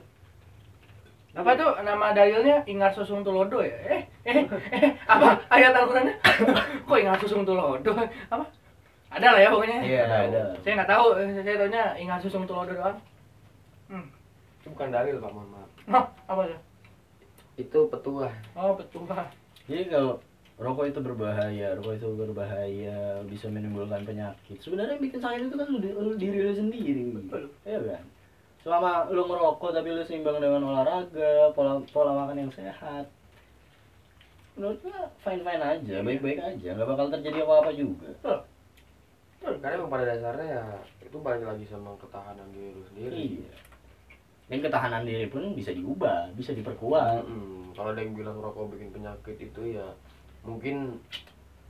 [1.35, 2.63] Apa tuh nama dalilnya?
[2.65, 3.75] Ingat susung tulodo ya?
[3.89, 6.15] Eh eh eh apa ayat Al-Qur'annya?
[6.87, 7.91] Kok ingat susung tulodo?
[8.29, 8.45] Apa
[9.15, 9.79] ada lah ya pokoknya.
[9.87, 10.43] Iya ada.
[10.67, 12.99] Saya nggak tahu eh, saya tahunya ingat susung tulodo doang.
[13.87, 14.07] Hmm.
[14.61, 15.71] Itu bukan dalil pak mohon maaf.
[15.87, 16.61] Hah, apa tuh?
[17.55, 18.33] Itu petuah.
[18.59, 19.07] Oh betul
[19.65, 20.21] jadi kalau
[20.61, 25.69] rokok itu berbahaya rokok itu berbahaya bisa menimbulkan penyakit sebenarnya yang bikin sakit itu kan
[25.73, 27.03] lu, lu- diri lu sendiri.
[27.17, 27.49] Betul.
[27.65, 28.05] ya kan?
[28.61, 33.09] Selama lu ngerokok tapi lu seimbang dengan olahraga pola pola makan yang sehat
[34.55, 38.11] menurut gua fine fine aja baik baik aja nggak bakal terjadi apa apa juga
[39.65, 40.65] karena emang pada dasarnya ya
[41.01, 43.41] itu balik lagi sama ketahanan diri lu sendiri.
[43.41, 43.53] Iya.
[44.45, 47.25] Dan ketahanan diri pun bisa diubah bisa diperkuat.
[47.25, 47.73] Mm-mm.
[47.73, 49.89] kalau ada yang bilang rokok bikin penyakit itu ya
[50.45, 51.01] mungkin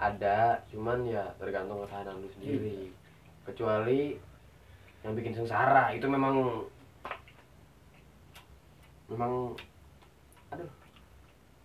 [0.03, 2.91] ada cuman ya tergantung ketahanan lu sendiri.
[3.47, 4.19] Kecuali
[5.07, 6.67] yang bikin sengsara itu memang
[9.07, 9.55] memang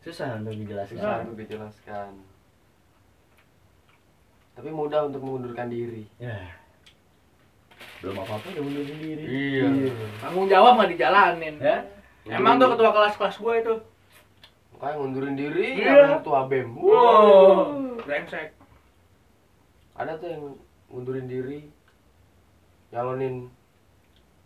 [0.05, 0.93] susah untuk dijelaskan.
[0.93, 2.28] Susah untuk dijelaskan
[4.59, 6.03] tapi mudah untuk mengundurkan diri.
[6.19, 6.35] Ya.
[8.03, 9.23] Belum apa apa udah mundur sendiri.
[9.23, 9.67] Iya.
[10.19, 11.55] tanggung jawab nggak dijalanin.
[11.63, 11.77] Ya?
[12.27, 13.75] Emang tuh ketua kelas kelas gue itu
[14.75, 15.91] makanya ngundurin diri Iya.
[15.95, 16.75] yang ketua bem.
[16.75, 17.99] Wow.
[18.03, 18.51] Brengsek.
[19.95, 20.43] Ada tuh yang
[20.91, 21.59] ngundurin diri
[22.91, 23.47] nyalonin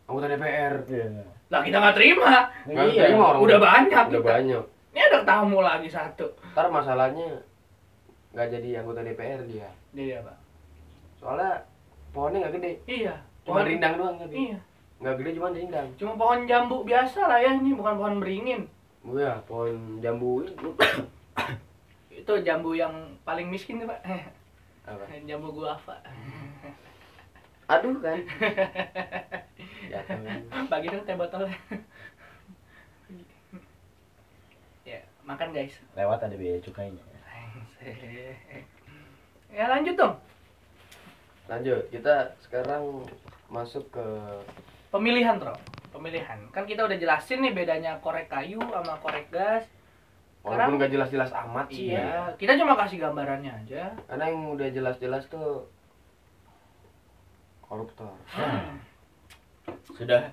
[0.05, 1.25] anggota DPR Iya.
[1.49, 2.53] lah kita nggak terima.
[2.69, 3.01] Nggak Iya.
[3.09, 4.29] terima orang udah banyak udah kita.
[4.29, 4.63] banyak.
[4.93, 6.29] Ini ada tamu lagi satu.
[6.53, 7.41] Ntar masalahnya
[8.29, 10.33] nggak jadi anggota DPR dia dia apa?
[11.15, 11.61] Soalnya
[12.11, 12.71] pohonnya nggak gede.
[12.85, 14.59] Iya cuma Pohon- rindang doang tapi iya.
[14.99, 15.87] Nggak gede cuma rindang.
[15.95, 18.61] Cuma pohon jambu biasa lah ya ini bukan pohon beringin.
[19.03, 20.41] Oh ya pohon jambu
[22.23, 23.99] itu jambu yang paling miskin tuh pak.
[24.89, 25.03] Apa?
[25.23, 25.95] Jambu guava.
[27.71, 28.19] Aduh kan?
[29.91, 31.47] Jatuh kan bagi dong teh botol.
[34.83, 35.79] Ya makan guys.
[35.95, 36.99] Lewat ada biaya cukainya
[39.53, 40.15] ya lanjut dong.
[41.45, 43.05] Lanjut kita sekarang
[43.47, 44.05] masuk ke
[44.89, 45.53] pemilihan Tro.
[45.93, 46.49] Pemilihan.
[46.49, 49.69] Kan kita udah jelasin nih bedanya korek kayu sama korek gas.
[50.43, 51.93] Walaupun nggak jelas-jelas amat sih.
[51.93, 52.01] Ya.
[52.03, 53.93] iya kita cuma kasih gambarannya aja.
[54.09, 55.69] Karena yang udah jelas-jelas tuh
[57.61, 58.11] koruptor.
[58.33, 58.81] Hmm.
[59.95, 60.27] sudah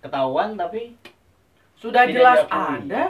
[0.00, 0.96] ketahuan tapi
[1.76, 2.88] sudah Tidak jelas diakui.
[2.88, 3.04] ada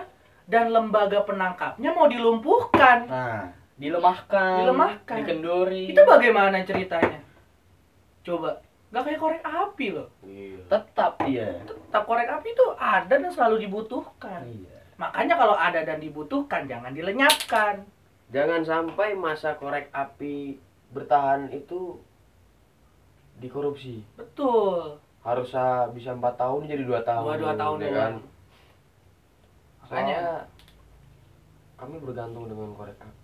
[0.48, 3.06] dan lembaga penangkapnya mau dilumpuhkan.
[3.06, 5.16] Nah dilemahkan Dilemahkan.
[5.22, 7.22] dikendori itu bagaimana ceritanya?
[8.20, 8.58] Coba.
[8.88, 10.08] Nggak kayak korek api loh.
[10.20, 10.58] Iya.
[10.66, 11.62] Tetap iya.
[11.62, 14.42] Tetap korek api itu ada dan selalu dibutuhkan.
[14.44, 14.76] Iya.
[14.96, 17.86] Makanya kalau ada dan dibutuhkan jangan dilenyapkan.
[18.28, 20.58] Jangan sampai masa korek api
[20.90, 22.00] bertahan itu
[23.38, 24.02] dikorupsi.
[24.14, 24.98] Betul.
[25.20, 27.94] Harus ah, bisa empat tahun jadi dua tahun Dua- dua tahun ya doang.
[27.94, 28.12] kan?
[29.78, 30.20] Makanya soalnya
[31.76, 33.17] kami bergantung dengan korek api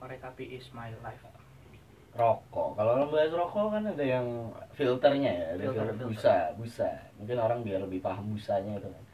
[0.00, 1.20] korek api is my life.
[2.16, 2.74] Rokok.
[2.74, 4.26] Kalau bahas rokok kan ada yang
[4.74, 6.90] filternya ya ada Filter, filter, busa busa.
[7.20, 9.04] Mungkin orang biar lebih paham busanya itu kan.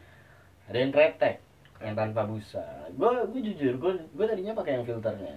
[0.70, 1.36] Ada yang kretek
[1.82, 2.64] yang tanpa busa.
[2.94, 5.34] Gue gue jujur gue gue tadinya pakai yang filternya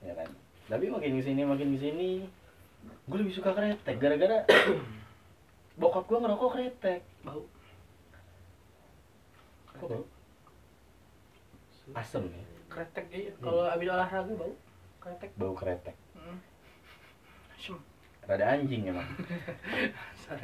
[0.00, 0.30] ya kan.
[0.70, 2.08] Tapi makin ke sini makin ke sini
[3.04, 3.98] gue lebih suka kretek.
[3.98, 4.46] Gara-gara
[5.82, 7.02] bokap gue ngerokok kretek.
[7.26, 7.42] Bau.
[9.76, 10.04] Kok bau
[11.96, 12.44] asem ya.
[12.68, 13.32] Kretek iya.
[13.40, 14.52] Kalau habis olahraga bau
[15.08, 15.30] kretek.
[15.40, 15.96] Bau kretek.
[16.12, 16.38] Hmm.
[17.56, 17.78] Asem.
[18.28, 19.08] rada anjing emang.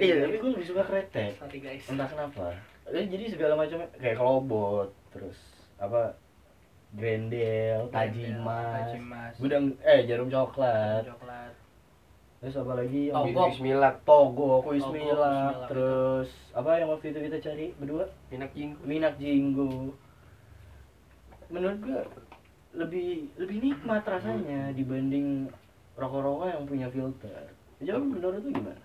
[0.01, 1.37] Iya tapi gue lebih suka kretek.
[1.37, 1.85] Sorry guys.
[1.93, 2.57] Entah kenapa.
[2.89, 5.37] Eh, jadi segala macam kayak kelobot terus
[5.77, 6.17] apa
[6.97, 9.35] grendel tajimas tajimas.
[9.37, 11.05] gudang eh jarum coklat.
[11.05, 11.53] Coklat.
[12.41, 13.43] Terus apa lagi yang Togo.
[13.53, 13.93] Bismillah?
[14.05, 18.05] Togo kuis Togo, milak Bismillah, terus apa yang waktu itu kita cari berdua?
[18.33, 19.93] Minak jinggu minak jinggo.
[21.53, 22.01] Menurut gua
[22.75, 25.47] lebih lebih nikmat rasanya dibanding
[25.95, 27.43] rokok-rokok yang punya filter.
[27.79, 28.83] Jadi menurut lu gimana?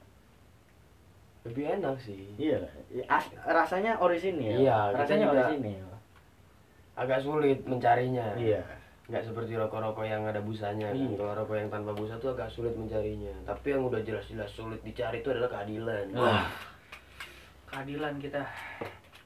[1.42, 2.30] Lebih enak sih.
[2.36, 4.60] Iya Ya, as- rasanya orisinil.
[4.60, 5.88] Iya, rasanya orisinil.
[6.94, 8.36] agak sulit mencarinya.
[8.36, 8.60] Iya.
[9.08, 10.92] Nggak seperti rokok-rokok yang ada busanya.
[10.92, 11.16] Kan Iya.
[11.16, 13.34] kalau rokok yang tanpa busa tuh agak sulit mencarinya.
[13.44, 16.06] Tapi yang udah jelas-jelas sulit dicari itu adalah keadilan.
[16.14, 16.46] Wah.
[17.68, 18.42] keadilan kita.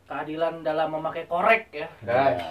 [0.03, 1.88] Keadilan dalam memakai korek ya.
[1.99, 2.43] Guys,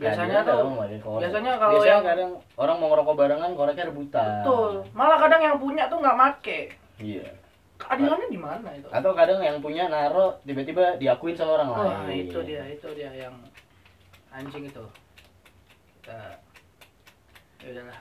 [0.00, 4.28] Biasanya Keadilan tuh- biasanya kalau Biasanya yang- kadang orang mau ngerokok barengan koreknya rebutan.
[4.40, 4.72] Betul.
[4.90, 6.58] Malah kadang yang punya tuh nggak make.
[6.96, 7.28] Iya.
[7.76, 8.88] Keadilannya di mana itu?
[8.88, 11.84] Atau kadang yang punya naro tiba-tiba diakuin sama orang lain.
[11.86, 13.36] wah itu dia itu dia yang
[14.30, 14.84] anjing itu.
[16.00, 16.18] Kita
[17.60, 18.00] ya udahlah.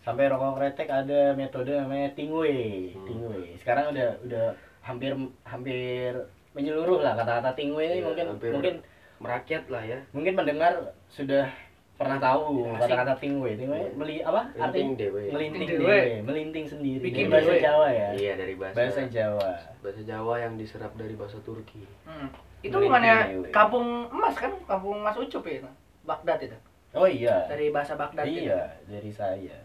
[0.00, 2.54] Sampai rokok kretek ada metode namanya tingwe.
[2.90, 3.06] Hmm.
[3.06, 3.38] tingwe.
[3.56, 4.46] Sekarang udah udah
[4.80, 5.12] hampir
[5.44, 6.14] hampir
[6.50, 8.74] menyeluruh lah kata-kata tingwe ini Iya, mungkin mungkin
[9.20, 9.98] merakyat lah ya.
[10.10, 10.72] mungkin pendengar
[11.10, 11.46] sudah
[11.94, 12.80] pernah tahu Asik.
[12.80, 13.92] kata-kata tingwe tingwe Iya.
[13.92, 15.22] meli apa artinya dewe.
[15.28, 15.76] melinting Dewe.
[15.76, 17.60] dewe melinting sendiri Bikin Dari bahasa.
[17.60, 21.84] Jawa ya Iya dari bahasa bahasa Jawa bahasa Jawa yang diserap dari bahasa Turki.
[22.06, 22.28] hmm.
[22.60, 23.16] itu bukannya
[23.50, 25.70] kampung emas kan kampung emas ucup ya itu?
[26.02, 26.56] Baghdad itu
[26.92, 28.48] oh iya dari bahasa Baghdad itu.
[28.48, 29.58] iya dari saya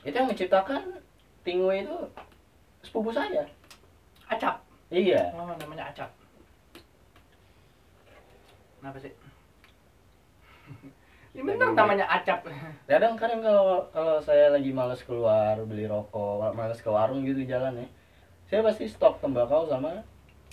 [0.00, 1.02] itu yang menciptakan
[1.42, 1.96] tingwe itu
[2.80, 3.42] sepupu saya
[4.24, 6.10] acap iya oh namanya acap
[8.78, 9.10] kenapa sih
[11.30, 12.48] ini bener Lagi- namanya acap
[12.84, 17.76] kadang kadang kalau kalau saya lagi males keluar beli rokok males ke warung gitu jalan
[17.76, 17.86] ya
[18.46, 20.00] saya pasti stok tembakau sama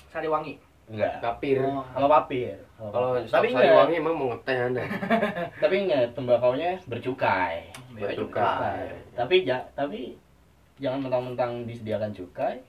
[0.09, 1.63] sariwangi enggak Kapir.
[1.63, 1.79] Oh.
[1.89, 3.23] sama papir Sama Kalau papir.
[3.23, 4.83] stok tapi sari enggak wangi emang mau ngeteh anda.
[5.63, 8.91] tapi enggak tembakaunya bercukai Bercukai.
[9.15, 10.19] tapi ja, tapi
[10.75, 12.59] jangan mentang-mentang disediakan cukai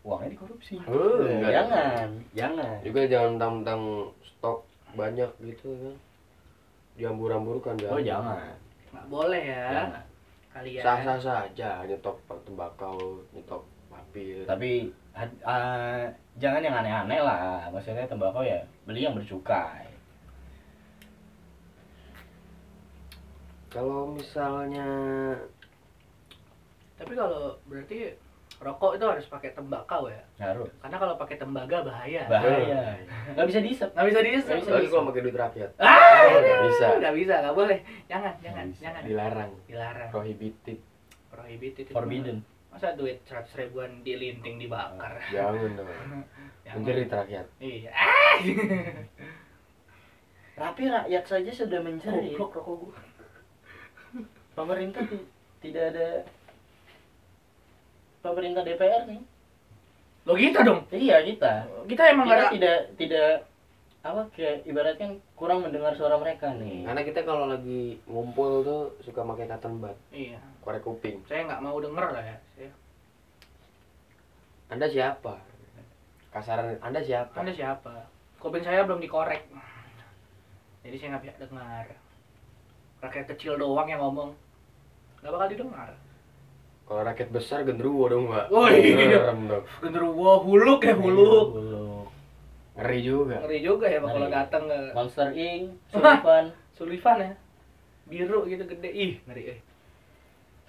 [0.00, 1.50] uangnya dikorupsi Oh, enggak.
[1.50, 3.82] jangan jangan Juga jangan mentang-mentang
[4.22, 4.58] stok
[4.94, 5.94] banyak gitu kan.
[6.98, 8.58] Diambur-amburkan oh jangan.
[8.90, 9.66] Nggak boleh ya.
[9.70, 10.02] Jangan.
[10.50, 10.82] kalian.
[10.82, 14.42] Sah-sah saja nyetok tembakau, nyetok papir.
[14.42, 14.90] tapi
[15.46, 16.10] ah,
[16.42, 17.70] jangan yang aneh-aneh lah.
[17.70, 19.86] Maksudnya tembakau ya beli yang bercukai.
[23.70, 24.90] Kalau misalnya
[26.98, 28.18] tapi kalau berarti
[28.58, 30.20] rokok itu harus pakai tembakau ya.
[30.36, 30.68] Harus.
[30.76, 32.22] Karena kalau pakai tembaga bahaya.
[32.26, 32.96] Bahaya.
[33.30, 34.92] Nggak bisa disep nggak bisa diisep Nggak bisa lagi bisa.
[34.92, 35.70] kalau pakai duit rakyat.
[35.78, 36.86] ah Nggak bisa.
[36.98, 37.78] nggak bisa nggak boleh.
[38.06, 39.00] Jangan jangan jangan.
[39.02, 40.08] Dilarang, dilarang.
[40.10, 40.78] Prohibited.
[41.28, 42.38] prohibited forbidden.
[42.68, 45.16] masa duit seratus ribuan dilinting dibakar?
[45.28, 45.88] Jangan dong.
[46.74, 47.46] Menjerit rakyat.
[47.58, 47.88] iya.
[47.90, 48.36] Ah!
[50.58, 52.98] Tapi rakyat saja sudah menjerit goblok rokok gua.
[54.52, 55.28] Pemerintah ti-
[55.60, 56.08] tidak ada
[58.22, 59.20] pemerintah DPR nih
[60.28, 60.84] lo kita dong.
[60.92, 61.52] Iya kita.
[61.88, 63.30] Kita emang kita ada tidak tidak
[64.04, 66.84] apa kayak ibaratnya kurang mendengar suara mereka nih.
[66.84, 70.36] Karena kita kalau lagi ngumpul tuh suka pakai cotton bud, iya.
[70.60, 71.24] Korek kuping.
[71.24, 72.36] saya nggak mau denger lah ya.
[72.54, 72.70] Saya
[74.68, 75.34] Anda siapa?
[76.28, 77.32] Kasaran Anda siapa?
[77.32, 78.04] anda siapa?
[78.36, 79.48] Kuping saya belum dikorek.
[80.84, 81.86] Jadi saya nggak bisa dengar.
[83.00, 84.36] Rakyat kecil doang yang ngomong.
[85.24, 85.90] Nggak bakal didengar
[86.88, 88.48] Kalau rakyat besar genderuwo dong, Mbak.
[88.48, 89.20] Oh, iya.
[89.20, 89.64] Serem dong.
[89.78, 92.08] genderuwo huluk ya huluk Huluk.
[92.74, 93.36] Ngeri juga.
[93.42, 97.32] ngeri juga ya Pak, kalau datang ke Monster Inc Sullivan Sullivan ya
[98.06, 99.58] biru gitu gede ih ngeri eh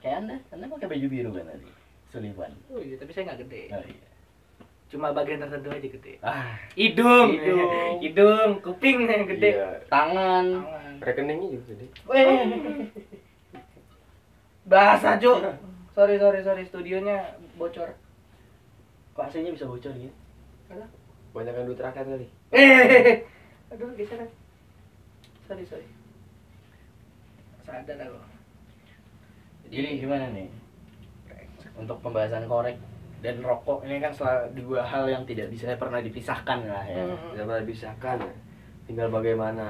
[0.02, 1.70] kayak anda anda pakai baju biru kan tadi
[2.10, 4.08] Sullivan oh iya tapi saya nggak gede oh iya
[4.90, 7.70] cuma bagian tertentu aja gede ah hidung Hidung.
[8.02, 9.70] hidung kuping yang gede Iya.
[9.86, 10.94] tangan Tangan.
[11.00, 11.86] Rekeningnya juga gede.
[12.04, 12.28] Weh.
[14.66, 15.40] bahasa cuk
[15.92, 17.18] sorry sorry sorry studionya
[17.56, 17.90] bocor
[19.12, 20.14] kok AC-nya bisa bocor gitu
[21.30, 22.28] Banyak duit rakyat kali.
[22.52, 23.22] eh
[23.72, 24.26] aduh geser
[25.44, 25.86] sorry sorry
[27.62, 28.18] sadar aku
[29.68, 30.50] jadi gimana nih
[31.76, 32.82] untuk pembahasan korek
[33.20, 37.20] dan rokok ini kan salah dua hal yang tidak bisa pernah dipisahkan lah ya Hmm.
[37.30, 38.18] Tidak pernah dipisahkan.
[38.84, 39.68] Tinggal bagaimana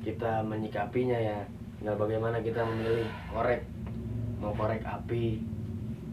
[0.00, 1.38] kita menyikapinya ya.
[1.76, 3.64] Tinggal bagaimana kita memilih korek.
[4.36, 5.40] Mau korek api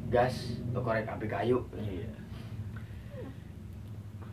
[0.08, 0.36] gas
[0.70, 1.60] atau korek api kayu.
[1.76, 2.10] iya.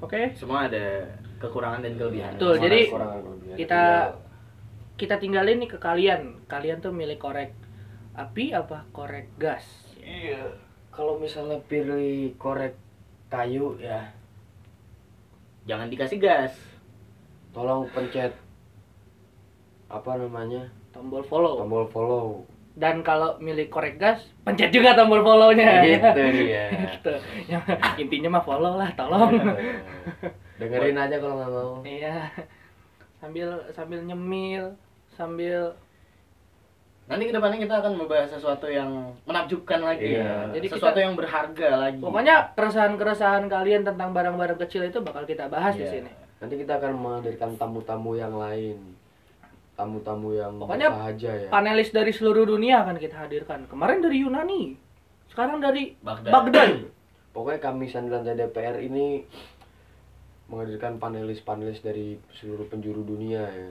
[0.00, 0.32] Oke.
[0.32, 1.04] Semua ada
[1.36, 2.32] kekurangan dan kelebihan.
[2.34, 3.56] Betul, Semua jadi kelebihan.
[3.56, 4.12] kita-
[4.96, 6.22] kita tinggalin nih ke kalian.
[6.46, 7.52] Kalian tuh milih korek
[8.12, 9.64] api apa korek gas?
[9.98, 10.40] Iya.
[10.90, 12.76] Kalau misalnya pilih korek
[13.28, 14.10] kayu ya,
[15.64, 16.52] jangan dikasih gas.
[17.50, 18.32] Tolong pencet
[19.86, 20.68] apa namanya?
[20.90, 21.58] Tombol follow.
[21.58, 22.26] Tombol follow.
[22.80, 26.64] Dan kalau milih korek gas pencet juga tombol follownya gitu dia.
[26.90, 27.12] gitu
[27.46, 27.60] yang
[27.94, 29.36] intinya mah follow lah tolong
[30.56, 31.72] Dengerin aja kalau nggak mau.
[31.82, 32.32] iya
[33.14, 34.72] sambil sambil nyemil
[35.10, 35.76] sambil
[37.04, 38.88] nanti ke depannya kita akan membahas sesuatu yang
[39.24, 40.24] menakjubkan lagi Iya.
[40.46, 45.24] ya Jadi sesuatu kita- yang berharga lagi pokoknya keresahan-keresahan kalian tentang barang-barang kecil itu bakal
[45.24, 45.92] kita bahas di Iya.
[46.00, 48.80] sini Nanti kita akan menghadirkan tamu-tamu yang lain.
[49.80, 51.48] Tamu-tamu yang Pokoknya saja ya.
[51.48, 54.76] panelis dari seluruh dunia akan kita hadirkan kemarin dari Yunani
[55.32, 56.28] sekarang dari Baghdad.
[56.28, 56.70] Baghdad
[57.34, 59.22] Pokoknya kami Sandilan DPR ini
[60.50, 63.70] menghadirkan panelis-panelis dari seluruh penjuru dunia ya.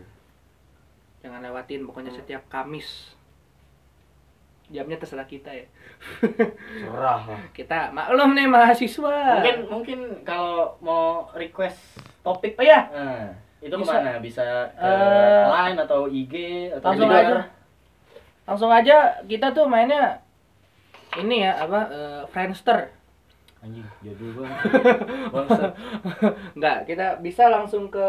[1.28, 3.20] Jangan lewatin pokoknya setiap Kamis.
[4.72, 5.68] Jamnya terserah kita ya.
[6.88, 7.42] Cerah lah.
[7.52, 9.44] Kita maklum nih mahasiswa.
[9.44, 13.86] Mungkin mungkin kalau mau request topik Oh ya, Nah, itu Bisa.
[13.86, 14.12] ke mana?
[14.20, 14.42] Bisa
[14.72, 16.34] ke Eh, line atau IG
[16.74, 17.38] atau langsung aja.
[18.46, 20.24] Langsung aja kita tuh mainnya
[21.16, 22.96] ini ya apa eh, Friendster.
[23.60, 24.64] Anjing, jadul banget.
[26.56, 28.08] Enggak, kita bisa langsung ke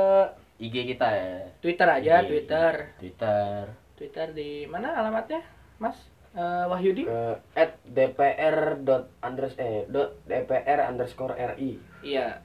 [0.59, 1.43] IG kita ya.
[1.59, 2.29] Twitter aja, IG.
[2.29, 2.73] Twitter.
[3.03, 3.61] Twitter.
[3.97, 5.43] Twitter di mana alamatnya,
[5.77, 5.99] Mas?
[6.31, 7.03] Eh, Wahyudi?
[7.03, 11.83] Ke at dpr dot unders eh dot dpr underscore ri.
[12.01, 12.39] Iya.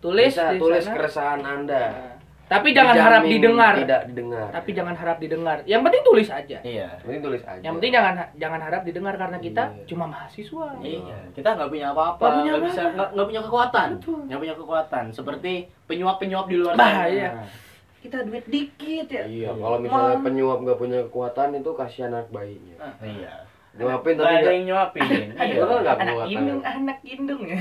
[0.00, 0.96] Tulis Bisa di tulis sana.
[0.96, 1.82] keresahan anda.
[1.84, 2.14] Nah,
[2.52, 3.74] Tapi jangan harap Dijamin didengar.
[3.74, 4.48] Tidak didengar.
[4.52, 5.56] Tapi jangan harap didengar.
[5.64, 6.58] Yang penting tulis aja.
[6.60, 6.88] Iya.
[6.92, 7.62] Yang penting tulis aja.
[7.64, 9.84] Yang penting jangan jangan harap didengar karena kita Iya.
[9.88, 10.66] cuma mahasiswa.
[10.78, 13.88] Iya, kita nggak punya apa-apa, Nggak punya nggak bisa, nggak punya kekuatan,
[14.28, 15.04] nggak punya kekuatan.
[15.10, 15.52] Seperti
[15.88, 17.08] penyuap-penyuap di luar Bah, sana.
[17.08, 17.30] iya.
[17.98, 19.24] Kita duit dikit ya.
[19.24, 22.76] Iya, kalau misalnya Ma- penyuap nggak punya kekuatan itu kasihan anak bayinya.
[23.00, 23.32] Iya.
[23.72, 25.02] Nyuapin tapi ada nggak yang nyuapin.
[25.40, 27.58] Iya, anak indung, anak indung ya.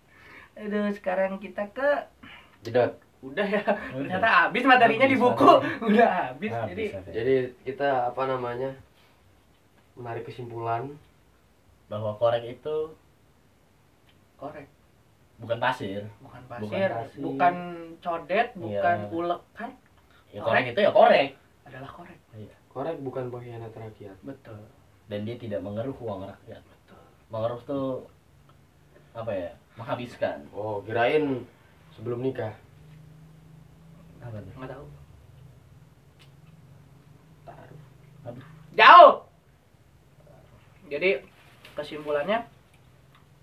[0.60, 1.88] Aduh, sekarang kita ke
[2.64, 3.03] Jedot.
[3.24, 3.62] Udah ya.
[3.62, 3.76] Udah.
[4.04, 5.48] Ternyata habis materinya di buku.
[5.48, 5.80] habis.
[5.88, 6.50] Udah habis.
[6.50, 6.84] Nah, Jadi.
[7.08, 8.70] Jadi kita apa namanya
[9.94, 10.92] menarik kesimpulan
[11.86, 12.76] bahwa korek itu
[14.36, 14.66] korek.
[15.34, 16.02] bukan pasir.
[16.20, 17.20] Bukan Bukan pasir, pasir.
[17.20, 17.54] bukan
[17.98, 18.60] codet, Iya.
[18.60, 19.70] bukan ulek kan?
[20.28, 20.46] Ya, Korek.
[20.46, 21.28] korek itu ya korek.
[21.64, 22.18] Adalah korek.
[22.68, 24.16] korek bukan pengkhianat rakyat.
[24.20, 24.60] Betul.
[25.06, 26.58] Dan dia tidak mengeruh uang rakyat.
[26.60, 27.02] Betul.
[27.28, 27.86] Mengeruh tuh
[29.12, 29.50] apa ya?
[29.74, 30.38] Menghabiskan.
[30.50, 31.42] Oh, kirain
[31.92, 32.54] sebelum nikah.
[34.24, 34.52] Apa tuh?
[34.56, 34.86] Enggak tahu.
[37.44, 37.80] Taruh.
[38.24, 38.44] Aduh.
[38.74, 39.12] Jauh.
[40.88, 41.10] Jadi
[41.74, 42.38] kesimpulannya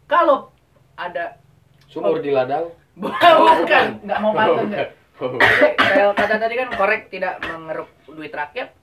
[0.05, 0.49] kalau
[0.95, 1.37] ada
[1.85, 2.71] Sumur di ladang.
[3.01, 4.75] bukan nggak mau pantun Bukan.
[4.75, 4.85] ya.
[5.77, 8.73] Kayak kata tadi kan korek tidak mengeruk duit rakyat,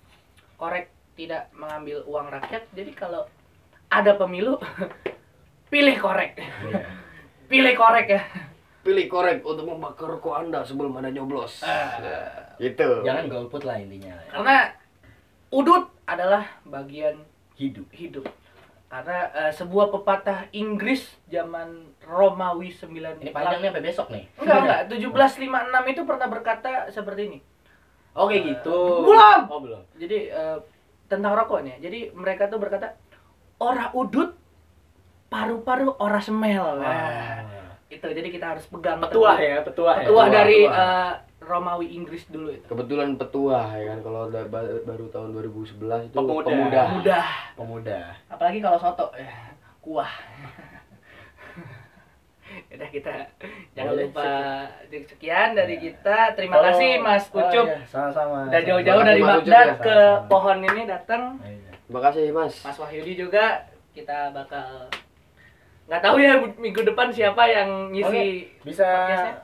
[0.55, 2.63] korek tidak mengambil uang rakyat.
[2.73, 3.27] Jadi kalau
[3.89, 4.55] ada pemilu,
[5.73, 6.85] pilih korek, Iya.
[7.51, 8.23] pilih korek ya.
[8.79, 11.61] Pilih korek untuk membakar rokok Anda sebelum Anda nyoblos.
[11.61, 11.99] Ah.
[12.57, 13.03] Gitu.
[13.03, 14.14] Jangan golput lah intinya.
[14.29, 14.70] Karena
[15.51, 17.20] udut adalah bagian
[17.55, 17.91] Hidup.
[17.91, 18.24] hidup.
[18.89, 24.24] Karena eh, sebuah pepatah Inggris zaman Romawi 9 Ini panjang nih sampai besok nih.
[24.39, 24.81] Enggak, enggak.
[24.89, 27.39] 1756 itu pernah berkata seperti ini.
[28.16, 29.05] Oke gitu.
[29.05, 29.41] Belum.
[29.47, 29.83] Oh belum.
[29.95, 30.59] Jadi eh,
[31.05, 31.76] tentang rokok nih.
[31.79, 32.97] Jadi mereka tuh berkata
[33.59, 34.33] ora udut
[35.29, 36.81] paru-paru ora semel.
[36.81, 37.39] Nah, Ah.
[37.89, 39.49] Itu jadi kita harus pegang Petuah teguh.
[39.49, 40.03] ya, petuah ya.
[40.03, 40.76] Petuah Petuah, dari petuah.
[40.76, 42.66] eh, Romawi Inggris dulu itu.
[42.66, 44.45] Kebetulan petua ya kan kalau udah
[44.82, 45.72] baru tahun 2011
[46.05, 46.45] itu Pemuda.
[46.45, 46.80] pemuda.
[46.91, 47.26] Mudah.
[47.55, 47.99] Pemuda.
[48.28, 49.32] Apalagi kalau soto ya,
[49.80, 50.12] kuah.
[52.68, 53.12] Udah kita
[53.72, 54.30] jangan Boleh, lupa
[54.89, 55.82] sekian dari Ya.
[55.82, 56.18] kita.
[56.32, 57.66] Terima Kalau- kasih Mas Oh, Ucup.
[57.66, 58.39] iya, Sama-sama.
[58.49, 59.76] Udah jauh-jauh dari Baghdad ya.
[59.78, 60.28] ke Sama-sama.
[60.28, 61.22] pohon ini datang.
[61.41, 61.72] Iya.
[61.78, 62.55] Terima kasih Mas.
[62.62, 63.45] Mas Wahyudi juga
[63.91, 64.89] kita bakal
[65.89, 69.34] nggak tahu ya minggu depan siapa yang ngisi Bisa podcastnya.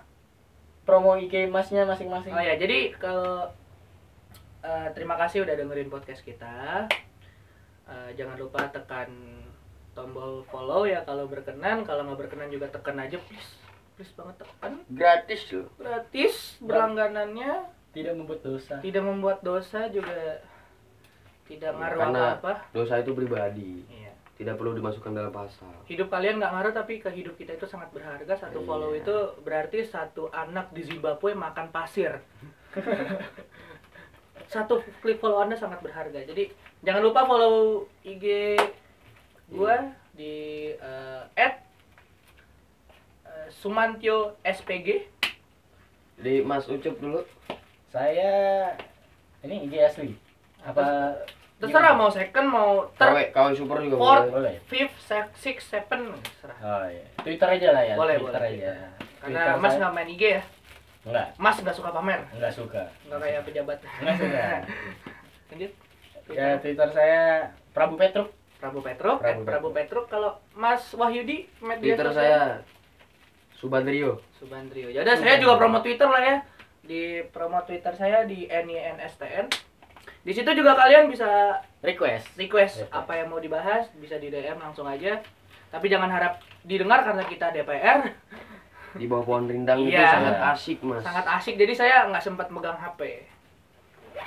[0.84, 2.30] promo IG masnya masing-masing.
[2.30, 3.48] Oh ya, jadi kalau
[4.60, 6.84] eh, terima kasih udah dengerin podcast kita.
[7.84, 9.08] Eh, jangan lupa tekan
[9.92, 13.56] tombol follow ya kalau berkenan, kalau nggak berkenan juga tekan aja please.
[13.94, 14.72] Please banget tekan.
[14.90, 15.68] Gratis loh.
[15.74, 17.52] Gratis berlangganannya,
[17.90, 18.74] Tidak membuat dosa.
[18.80, 20.42] tidak membuat dosa juga
[21.44, 22.52] tidak ngaruh Karena- apa-apa.
[22.70, 23.80] Dosa itu pribadi.
[23.86, 24.03] Iya.
[24.34, 25.70] Tidak perlu dimasukkan dalam pasal.
[25.86, 28.66] hidup kalian nggak ngaruh tapi ke hidup kita itu sangat berharga satu Iya.
[28.66, 32.18] follow itu berarti satu anak di Zimbabwe makan pasir
[34.50, 36.50] satu klik follow anda sangat berharga jadi
[36.82, 38.58] jangan lupa follow IG
[39.48, 40.34] gua di
[40.72, 41.62] eh, at
[43.24, 45.10] eh, Sumantio SPG
[46.14, 47.26] Jadi Mas Ucup dulu.
[47.90, 48.70] Saya
[49.42, 50.14] ini IG asli.
[50.62, 51.18] Apa
[51.66, 54.26] terserah mau second mau KW, third KW super juga Fourth.
[54.26, 54.32] boleh.
[54.32, 54.54] boleh?
[54.64, 57.04] fifth se- sixth seven terserah Oh iya.
[57.18, 57.94] Twitter aja lah ya.
[57.94, 58.52] Boleh, Twitter boleh.
[58.54, 58.72] aja.
[59.16, 60.42] karena Twitter mas saya- nggak main IG ya
[61.04, 62.82] Enggak, mas nggak suka pamer enggak suka.
[63.04, 64.42] nggak kayak pejabat Enggak suka.
[65.48, 65.72] lanjut
[66.26, 67.20] ya Twitter saya
[67.70, 68.28] Prabu Petruk.
[68.54, 70.06] Prabu Petruk, Prabu Prabu, Prabu Petruk.
[70.08, 72.16] Kalau Mas Wahyudi, media Twitter sosial?
[72.16, 72.40] saya
[73.54, 74.20] Subandrio.
[74.34, 74.88] Subandrio.
[74.88, 76.36] Ya udah, saya juga promo Twitter lah ya.
[76.80, 79.52] Di promo Twitter saya di NINSTN.
[80.24, 82.32] Di situ juga kalian bisa Request.
[82.34, 82.88] request Request.
[82.90, 85.20] apa yang mau dibahas, bisa di DM langsung aja.
[85.68, 88.08] Tapi jangan harap didengar karena kita DPR.
[88.94, 90.06] Di bawah pohon rindang itu Iya.
[90.08, 91.02] sangat asik, Mas.
[91.02, 93.26] Sangat asik, jadi saya nggak sempat megang HP.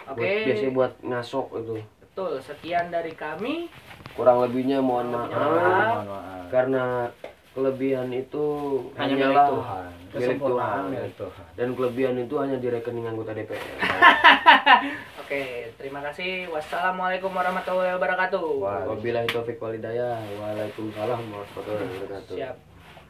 [0.05, 0.19] Oke.
[0.19, 1.73] Buat, biasanya buat ngasok itu.
[2.03, 3.71] Betul, sekian dari kami.
[4.11, 5.31] Kurang lebihnya mohon maaf.
[5.31, 6.51] maaf.
[6.51, 7.07] Karena
[7.55, 8.45] kelebihan itu
[8.93, 10.93] hanya milik Tuhan milik kesempurnaan Tuhan.
[10.93, 13.57] milik Tuhan dan kelebihan itu hanya di rekening anggota DPR
[15.27, 16.47] Oke, terima kasih.
[16.47, 18.63] Wassalamualaikum warahmatullahi wabarakatuh.
[18.63, 18.87] Wah.
[18.87, 22.55] wabillahi taufik walhidayah waalaikumsalam warahmatullahi wabarakatuh Siap.